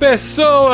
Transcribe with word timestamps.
pessoas! 0.00 0.72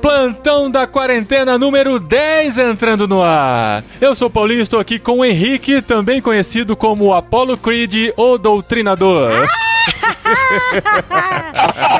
Plantão 0.00 0.70
da 0.70 0.86
quarentena 0.86 1.58
número 1.58 1.98
10 1.98 2.56
entrando 2.56 3.08
no 3.08 3.20
ar. 3.20 3.82
Eu 4.00 4.14
sou 4.14 4.30
Paulinho, 4.30 4.62
estou 4.62 4.78
aqui 4.78 5.00
com 5.00 5.18
o 5.18 5.24
Henrique, 5.24 5.82
também 5.82 6.22
conhecido 6.22 6.76
como 6.76 7.12
Apollo 7.12 7.56
Creed, 7.58 8.12
o 8.16 8.38
Doutrinador. 8.38 9.48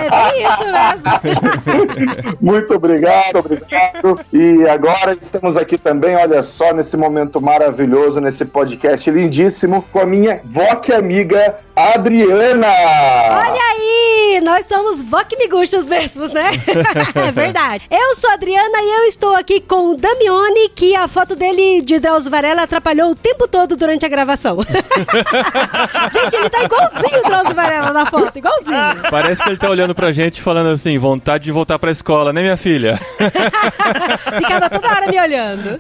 É 0.01 0.11
bem 0.11 0.43
isso 0.43 0.65
mesmo. 0.73 2.39
Muito 2.41 2.75
obrigado, 2.75 3.37
obrigado. 3.37 4.21
E 4.33 4.69
agora 4.69 5.17
estamos 5.19 5.57
aqui 5.57 5.79
também, 5.79 6.17
olha 6.17 6.43
só, 6.43 6.73
nesse 6.73 6.97
momento 6.97 7.41
maravilhoso, 7.41 8.21
nesse 8.21 8.45
podcast 8.45 9.11
lindíssimo, 9.11 9.83
com 9.93 10.01
a 10.01 10.07
minha 10.07 10.41
VOC 10.45 10.93
amiga 10.93 11.57
Adriana. 11.77 12.69
Olha 12.69 13.63
aí, 13.73 14.41
nós 14.43 14.67
somos 14.67 15.03
VOC 15.03 15.37
Miguxos 15.39 15.89
mesmos, 15.89 16.33
né? 16.33 16.51
é 17.15 17.33
verdade. 17.33 17.87
Eu 17.91 18.17
sou 18.17 18.31
a 18.31 18.35
Adriana 18.35 18.81
e 18.81 18.91
eu 18.99 19.05
estou 19.09 19.35
aqui 19.35 19.61
com 19.61 19.91
o 19.91 19.97
Damione, 19.97 20.69
que 20.75 20.95
a 20.95 21.09
foto 21.09 21.35
dele 21.35 21.83
de 21.83 21.99
Drauzio 21.99 22.31
Varela 22.31 22.63
atrapalhou 22.63 23.11
o 23.11 23.17
tempo 23.17 23.49
todo 23.49 23.77
durante 23.77 24.07
a 24.07 24.09
gravação. 24.09 24.59
Gente, 26.13 26.37
ele 26.37 26.51
tá 26.51 26.63
igualzinho 26.63 27.21
o 27.21 27.29
Drauzio 27.29 27.55
Varela 27.55 27.93
na 27.95 28.07
foto, 28.07 28.37
igualzinho. 28.37 28.75
Parece 29.11 29.43
que 29.43 29.49
ele 29.49 29.57
tá 29.57 29.71
olhando 29.71 29.95
pra 29.95 30.13
gente 30.13 30.43
falando 30.43 30.71
assim, 30.71 30.99
vontade 30.99 31.45
de 31.45 31.53
voltar 31.53 31.79
pra 31.79 31.91
escola, 31.91 32.33
né, 32.33 32.43
minha 32.43 32.57
filha? 32.57 32.99
Ficava 34.37 34.69
toda 34.69 34.89
hora 34.89 35.07
me 35.07 35.19
olhando. 35.19 35.79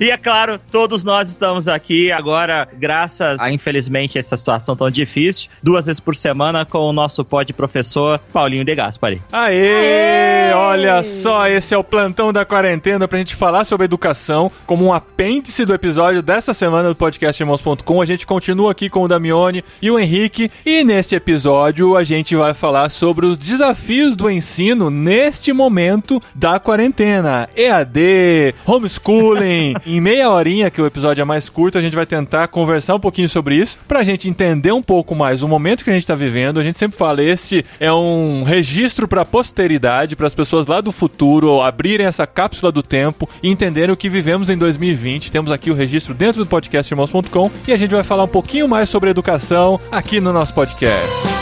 E 0.00 0.10
é 0.10 0.16
claro, 0.16 0.60
todos 0.70 1.04
nós 1.04 1.28
estamos 1.28 1.68
aqui 1.68 2.10
agora, 2.10 2.68
graças 2.74 3.40
a, 3.40 3.50
infelizmente, 3.50 4.18
essa 4.18 4.36
situação 4.36 4.74
tão 4.74 4.90
difícil, 4.90 5.48
duas 5.62 5.86
vezes 5.86 6.00
por 6.00 6.16
semana 6.16 6.66
com 6.66 6.78
o 6.78 6.92
nosso 6.92 7.24
pod 7.24 7.52
professor 7.52 8.18
Paulinho 8.32 8.64
de 8.64 8.74
Gaspari. 8.74 9.22
Aê! 9.32 9.54
Aê! 9.54 10.54
Olha 10.54 11.02
só, 11.02 11.46
esse 11.48 11.74
é 11.74 11.78
o 11.78 11.84
plantão 11.84 12.32
da 12.32 12.44
quarentena 12.44 13.06
pra 13.06 13.18
gente 13.18 13.34
falar 13.34 13.64
sobre 13.64 13.84
educação 13.84 14.50
como 14.66 14.84
um 14.84 14.92
apêndice 14.92 15.64
do 15.64 15.72
episódio 15.72 16.22
dessa 16.22 16.52
semana 16.52 16.88
do 16.88 16.94
podcast 16.94 17.40
Irmãos.com. 17.40 18.02
A 18.02 18.06
gente 18.06 18.26
continua 18.26 18.72
aqui 18.72 18.88
com 18.88 19.02
o 19.02 19.08
Damione 19.08 19.64
e 19.80 19.90
o 19.90 19.98
Henrique 19.98 20.50
e 20.66 20.82
nesse 20.82 21.14
episódio 21.14 21.43
a 21.44 22.02
gente 22.04 22.34
vai 22.34 22.54
falar 22.54 22.90
sobre 22.90 23.26
os 23.26 23.36
desafios 23.36 24.16
do 24.16 24.30
ensino 24.30 24.88
neste 24.88 25.52
momento 25.52 26.22
da 26.34 26.58
quarentena. 26.58 27.46
EAD, 27.54 28.54
homeschooling. 28.64 29.74
em 29.84 30.00
meia 30.00 30.30
horinha, 30.30 30.70
que 30.70 30.80
o 30.80 30.86
episódio 30.86 31.20
é 31.20 31.24
mais 31.24 31.50
curto, 31.50 31.76
a 31.76 31.82
gente 31.82 31.94
vai 31.94 32.06
tentar 32.06 32.48
conversar 32.48 32.94
um 32.94 33.00
pouquinho 33.00 33.28
sobre 33.28 33.56
isso, 33.56 33.78
pra 33.86 34.02
gente 34.02 34.26
entender 34.26 34.72
um 34.72 34.82
pouco 34.82 35.14
mais 35.14 35.42
o 35.42 35.48
momento 35.48 35.84
que 35.84 35.90
a 35.90 35.92
gente 35.92 36.06
tá 36.06 36.14
vivendo. 36.14 36.58
A 36.58 36.64
gente 36.64 36.78
sempre 36.78 36.96
fala, 36.96 37.22
este 37.22 37.64
é 37.78 37.92
um 37.92 38.42
registro 38.42 39.06
pra 39.06 39.24
posteridade, 39.24 40.16
para 40.16 40.26
as 40.26 40.34
pessoas 40.34 40.66
lá 40.66 40.80
do 40.80 40.90
futuro 40.90 41.60
abrirem 41.60 42.06
essa 42.06 42.26
cápsula 42.26 42.72
do 42.72 42.82
tempo 42.82 43.28
e 43.42 43.50
entenderem 43.50 43.92
o 43.92 43.96
que 43.96 44.08
vivemos 44.08 44.48
em 44.48 44.56
2020. 44.56 45.30
Temos 45.30 45.52
aqui 45.52 45.70
o 45.70 45.74
registro 45.74 46.14
dentro 46.14 46.42
do 46.42 46.48
podcast 46.48 46.90
irmãos.com 46.90 47.50
e 47.68 47.72
a 47.72 47.76
gente 47.76 47.90
vai 47.90 48.02
falar 48.02 48.24
um 48.24 48.28
pouquinho 48.28 48.66
mais 48.66 48.88
sobre 48.88 49.10
educação 49.10 49.78
aqui 49.90 50.20
no 50.20 50.32
nosso 50.32 50.54
podcast. 50.54 51.33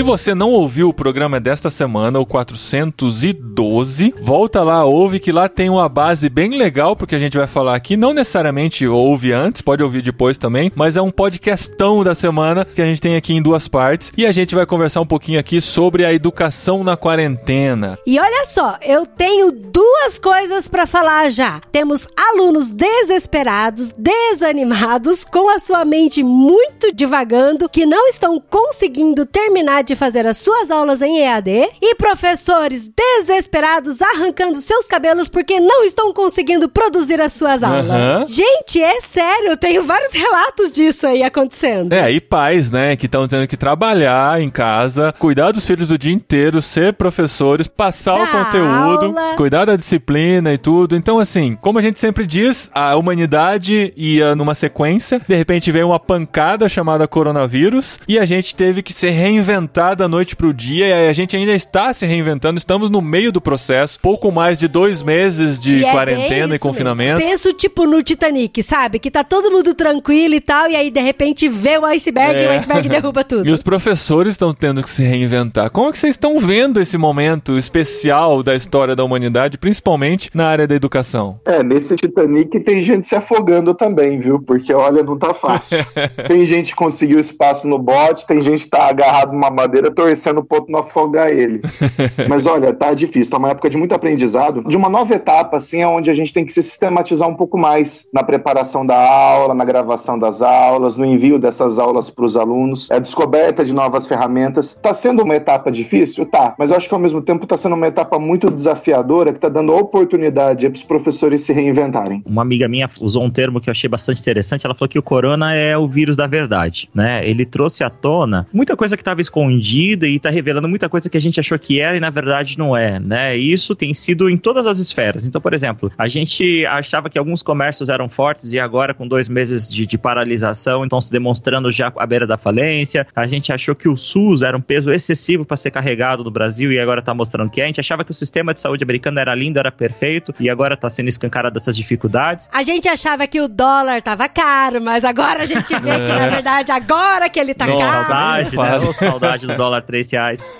Se 0.00 0.04
você 0.04 0.34
não 0.34 0.48
ouviu 0.48 0.88
o 0.88 0.94
programa 0.94 1.38
desta 1.38 1.68
semana, 1.68 2.18
o 2.18 2.24
412, 2.24 4.14
volta 4.22 4.62
lá, 4.62 4.82
ouve 4.82 5.20
que 5.20 5.30
lá 5.30 5.46
tem 5.46 5.68
uma 5.68 5.90
base 5.90 6.30
bem 6.30 6.56
legal 6.56 6.96
porque 6.96 7.14
a 7.14 7.18
gente 7.18 7.36
vai 7.36 7.46
falar 7.46 7.74
aqui. 7.74 7.98
Não 7.98 8.14
necessariamente 8.14 8.86
ouve 8.86 9.30
antes, 9.30 9.60
pode 9.60 9.82
ouvir 9.82 10.00
depois 10.00 10.38
também, 10.38 10.72
mas 10.74 10.96
é 10.96 11.02
um 11.02 11.10
podcastão 11.10 12.02
da 12.02 12.14
semana 12.14 12.64
que 12.64 12.80
a 12.80 12.86
gente 12.86 12.98
tem 12.98 13.14
aqui 13.14 13.34
em 13.34 13.42
duas 13.42 13.68
partes 13.68 14.10
e 14.16 14.26
a 14.26 14.32
gente 14.32 14.54
vai 14.54 14.64
conversar 14.64 15.02
um 15.02 15.06
pouquinho 15.06 15.38
aqui 15.38 15.60
sobre 15.60 16.02
a 16.06 16.14
educação 16.14 16.82
na 16.82 16.96
quarentena. 16.96 17.98
E 18.06 18.18
olha 18.18 18.46
só, 18.46 18.78
eu 18.80 19.04
tenho 19.04 19.52
duas 19.52 20.18
coisas 20.18 20.66
para 20.66 20.86
falar 20.86 21.30
já. 21.30 21.60
Temos 21.70 22.08
alunos 22.16 22.70
desesperados, 22.70 23.92
desanimados, 23.98 25.26
com 25.26 25.50
a 25.50 25.58
sua 25.58 25.84
mente 25.84 26.22
muito 26.22 26.90
divagando, 26.90 27.68
que 27.68 27.84
não 27.84 28.08
estão 28.08 28.42
conseguindo 28.48 29.26
terminar 29.26 29.84
de 29.89 29.89
fazer 29.96 30.26
as 30.26 30.38
suas 30.38 30.70
aulas 30.70 31.02
em 31.02 31.20
EAD 31.20 31.68
e 31.80 31.94
professores 31.94 32.88
desesperados 32.88 34.00
arrancando 34.02 34.58
seus 34.58 34.86
cabelos 34.86 35.28
porque 35.28 35.60
não 35.60 35.84
estão 35.84 36.12
conseguindo 36.12 36.68
produzir 36.68 37.20
as 37.20 37.32
suas 37.32 37.62
aulas. 37.62 37.86
Uhum. 37.86 38.28
Gente, 38.28 38.82
é 38.82 39.00
sério, 39.00 39.48
eu 39.48 39.56
tenho 39.56 39.84
vários 39.84 40.12
relatos 40.12 40.70
disso 40.70 41.06
aí 41.06 41.22
acontecendo. 41.22 41.92
É, 41.92 42.10
e 42.10 42.20
pais, 42.20 42.70
né, 42.70 42.96
que 42.96 43.06
estão 43.06 43.26
tendo 43.26 43.46
que 43.46 43.56
trabalhar 43.56 44.40
em 44.40 44.50
casa, 44.50 45.14
cuidar 45.18 45.52
dos 45.52 45.66
filhos 45.66 45.90
o 45.90 45.98
dia 45.98 46.12
inteiro, 46.12 46.60
ser 46.60 46.94
professores, 46.94 47.66
passar 47.66 48.16
da 48.16 48.24
o 48.24 48.26
conteúdo, 48.28 49.06
aula. 49.06 49.36
cuidar 49.36 49.64
da 49.64 49.76
disciplina 49.76 50.52
e 50.52 50.58
tudo. 50.58 50.96
Então, 50.96 51.18
assim, 51.18 51.56
como 51.60 51.78
a 51.78 51.82
gente 51.82 51.98
sempre 51.98 52.26
diz, 52.26 52.70
a 52.74 52.96
humanidade 52.96 53.92
ia 53.96 54.34
numa 54.34 54.54
sequência, 54.54 55.20
de 55.26 55.34
repente 55.34 55.72
veio 55.72 55.88
uma 55.88 56.00
pancada 56.00 56.68
chamada 56.68 57.08
coronavírus 57.08 57.98
e 58.06 58.18
a 58.18 58.24
gente 58.24 58.54
teve 58.54 58.82
que 58.82 58.92
se 58.92 59.08
reinventar 59.08 59.69
reinventar 59.70 59.96
da 59.96 60.08
noite 60.08 60.34
pro 60.34 60.52
dia 60.52 60.86
e 60.88 61.08
a 61.08 61.12
gente 61.12 61.36
ainda 61.36 61.52
está 61.52 61.92
se 61.92 62.04
reinventando, 62.04 62.58
estamos 62.58 62.90
no 62.90 63.00
meio 63.00 63.30
do 63.30 63.40
processo, 63.40 63.98
pouco 64.00 64.32
mais 64.32 64.58
de 64.58 64.66
dois 64.66 65.02
meses 65.02 65.60
de 65.60 65.74
e 65.74 65.84
é 65.84 65.92
quarentena 65.92 66.54
é 66.54 66.56
e 66.56 66.58
confinamento. 66.58 67.18
Mesmo. 67.18 67.30
Penso 67.30 67.52
tipo 67.52 67.86
no 67.86 68.02
Titanic, 68.02 68.62
sabe? 68.62 68.98
Que 68.98 69.10
tá 69.10 69.22
todo 69.22 69.50
mundo 69.50 69.74
tranquilo 69.74 70.34
e 70.34 70.40
tal, 70.40 70.68
e 70.68 70.76
aí 70.76 70.90
de 70.90 71.00
repente 71.00 71.48
vê 71.48 71.78
o 71.78 71.84
iceberg 71.86 72.40
é. 72.40 72.44
e 72.44 72.46
o 72.48 72.50
iceberg 72.50 72.88
derruba 72.90 73.22
tudo. 73.22 73.46
E 73.46 73.52
os 73.52 73.62
professores 73.62 74.34
estão 74.34 74.52
tendo 74.52 74.82
que 74.82 74.90
se 74.90 75.04
reinventar. 75.04 75.70
Como 75.70 75.88
é 75.88 75.92
que 75.92 75.98
vocês 75.98 76.14
estão 76.14 76.38
vendo 76.38 76.80
esse 76.80 76.98
momento 76.98 77.56
especial 77.56 78.42
da 78.42 78.54
história 78.54 78.96
da 78.96 79.04
humanidade, 79.04 79.56
principalmente 79.56 80.30
na 80.34 80.46
área 80.48 80.66
da 80.66 80.74
educação? 80.74 81.38
É, 81.46 81.62
nesse 81.62 81.94
Titanic 81.96 82.58
tem 82.60 82.80
gente 82.80 83.06
se 83.06 83.14
afogando 83.14 83.74
também, 83.74 84.18
viu? 84.18 84.40
Porque 84.40 84.72
olha, 84.72 85.02
não 85.02 85.16
tá 85.16 85.32
fácil. 85.32 85.84
tem 86.26 86.44
gente 86.44 86.70
que 86.70 86.76
conseguiu 86.76 87.18
espaço 87.18 87.68
no 87.68 87.78
bote, 87.78 88.26
tem 88.26 88.40
gente 88.40 88.64
que 88.64 88.70
tá 88.70 88.88
agarrado 88.88 89.32
numa 89.32 89.50
madeira 89.60 89.90
torcendo 89.90 90.38
o 90.38 90.44
ponto 90.44 90.70
não 90.70 90.80
afogar 90.80 91.30
ele. 91.30 91.60
Mas 92.28 92.46
olha, 92.46 92.72
tá 92.72 92.94
difícil, 92.94 93.30
tá 93.30 93.38
uma 93.38 93.50
época 93.50 93.68
de 93.68 93.76
muito 93.76 93.94
aprendizado, 93.94 94.62
de 94.64 94.76
uma 94.76 94.88
nova 94.88 95.14
etapa, 95.14 95.56
assim, 95.56 95.84
onde 95.84 96.10
a 96.10 96.14
gente 96.14 96.32
tem 96.32 96.44
que 96.44 96.52
se 96.52 96.62
sistematizar 96.62 97.28
um 97.28 97.34
pouco 97.34 97.58
mais 97.58 98.06
na 98.12 98.22
preparação 98.22 98.84
da 98.84 98.96
aula, 98.96 99.54
na 99.54 99.64
gravação 99.64 100.18
das 100.18 100.42
aulas, 100.42 100.96
no 100.96 101.04
envio 101.04 101.38
dessas 101.38 101.78
aulas 101.78 102.08
para 102.10 102.24
os 102.24 102.36
alunos, 102.36 102.90
a 102.90 102.96
é 102.96 103.00
descoberta 103.00 103.64
de 103.64 103.72
novas 103.72 104.06
ferramentas. 104.06 104.74
Tá 104.74 104.92
sendo 104.92 105.22
uma 105.22 105.34
etapa 105.34 105.70
difícil? 105.70 106.26
Tá, 106.26 106.54
mas 106.58 106.70
eu 106.70 106.76
acho 106.76 106.88
que 106.88 106.94
ao 106.94 107.00
mesmo 107.00 107.20
tempo 107.20 107.46
tá 107.46 107.56
sendo 107.56 107.74
uma 107.74 107.86
etapa 107.86 108.18
muito 108.18 108.50
desafiadora 108.50 109.32
que 109.32 109.40
tá 109.40 109.48
dando 109.48 109.74
oportunidade 109.74 110.68
para 110.68 110.76
os 110.76 110.82
professores 110.82 111.42
se 111.42 111.52
reinventarem. 111.52 112.22
Uma 112.24 112.42
amiga 112.42 112.68
minha 112.68 112.88
usou 113.00 113.22
um 113.22 113.30
termo 113.30 113.60
que 113.60 113.68
eu 113.68 113.72
achei 113.72 113.88
bastante 113.88 114.20
interessante, 114.20 114.64
ela 114.64 114.74
falou 114.74 114.88
que 114.88 114.98
o 114.98 115.02
corona 115.02 115.54
é 115.54 115.76
o 115.76 115.86
vírus 115.86 116.16
da 116.16 116.26
verdade, 116.26 116.88
né? 116.94 117.28
Ele 117.28 117.44
trouxe 117.44 117.84
à 117.84 117.90
tona 117.90 118.46
muita 118.52 118.76
coisa 118.76 118.96
que 118.96 119.02
estava 119.02 119.20
escondida 119.20 119.49
escondida 119.50 120.06
e 120.06 120.16
está 120.16 120.30
revelando 120.30 120.68
muita 120.68 120.88
coisa 120.88 121.10
que 121.10 121.16
a 121.16 121.20
gente 121.20 121.40
achou 121.40 121.58
que 121.58 121.80
era 121.80 121.96
e 121.96 122.00
na 122.00 122.10
verdade 122.10 122.58
não 122.58 122.76
é, 122.76 122.98
né? 122.98 123.36
Isso 123.36 123.74
tem 123.74 123.92
sido 123.92 124.30
em 124.30 124.36
todas 124.36 124.66
as 124.66 124.78
esferas. 124.78 125.24
Então, 125.24 125.40
por 125.40 125.52
exemplo, 125.52 125.90
a 125.98 126.08
gente 126.08 126.64
achava 126.66 127.10
que 127.10 127.18
alguns 127.18 127.42
comércios 127.42 127.88
eram 127.88 128.08
fortes 128.08 128.52
e 128.52 128.58
agora 128.58 128.94
com 128.94 129.06
dois 129.06 129.28
meses 129.28 129.68
de, 129.68 129.84
de 129.84 129.98
paralisação, 129.98 130.84
então 130.84 131.00
se 131.00 131.10
demonstrando 131.10 131.70
já 131.70 131.92
à 131.96 132.06
beira 132.06 132.26
da 132.26 132.36
falência. 132.36 133.06
A 133.14 133.26
gente 133.26 133.52
achou 133.52 133.74
que 133.74 133.88
o 133.88 133.96
SUS 133.96 134.42
era 134.42 134.56
um 134.56 134.60
peso 134.60 134.90
excessivo 134.90 135.44
para 135.44 135.56
ser 135.56 135.70
carregado 135.70 136.22
no 136.22 136.30
Brasil 136.30 136.72
e 136.72 136.78
agora 136.78 137.00
está 137.00 137.12
mostrando 137.12 137.50
que 137.50 137.60
é. 137.60 137.64
A 137.64 137.66
gente 137.66 137.80
achava 137.80 138.04
que 138.04 138.10
o 138.10 138.14
sistema 138.14 138.54
de 138.54 138.60
saúde 138.60 138.84
americano 138.84 139.18
era 139.18 139.34
lindo, 139.34 139.58
era 139.58 139.72
perfeito 139.72 140.34
e 140.38 140.48
agora 140.48 140.74
está 140.74 140.88
sendo 140.88 141.08
escancarado 141.08 141.54
dessas 141.54 141.76
dificuldades. 141.76 142.48
A 142.52 142.62
gente 142.62 142.88
achava 142.88 143.26
que 143.26 143.40
o 143.40 143.48
dólar 143.48 143.98
estava 143.98 144.28
caro, 144.28 144.80
mas 144.80 145.04
agora 145.04 145.42
a 145.42 145.46
gente 145.46 145.74
vê 145.80 145.98
que 146.00 146.12
na 146.12 146.28
verdade 146.28 146.72
agora 146.72 147.28
que 147.28 147.38
ele 147.38 147.52
está 147.52 147.66
caro. 147.66 148.06
Saudade, 148.06 148.56
né? 148.56 148.92
Saudade 148.92 149.39
do 149.46 149.56
dólar 149.56 149.82
3 149.82 150.10
reais. 150.12 150.50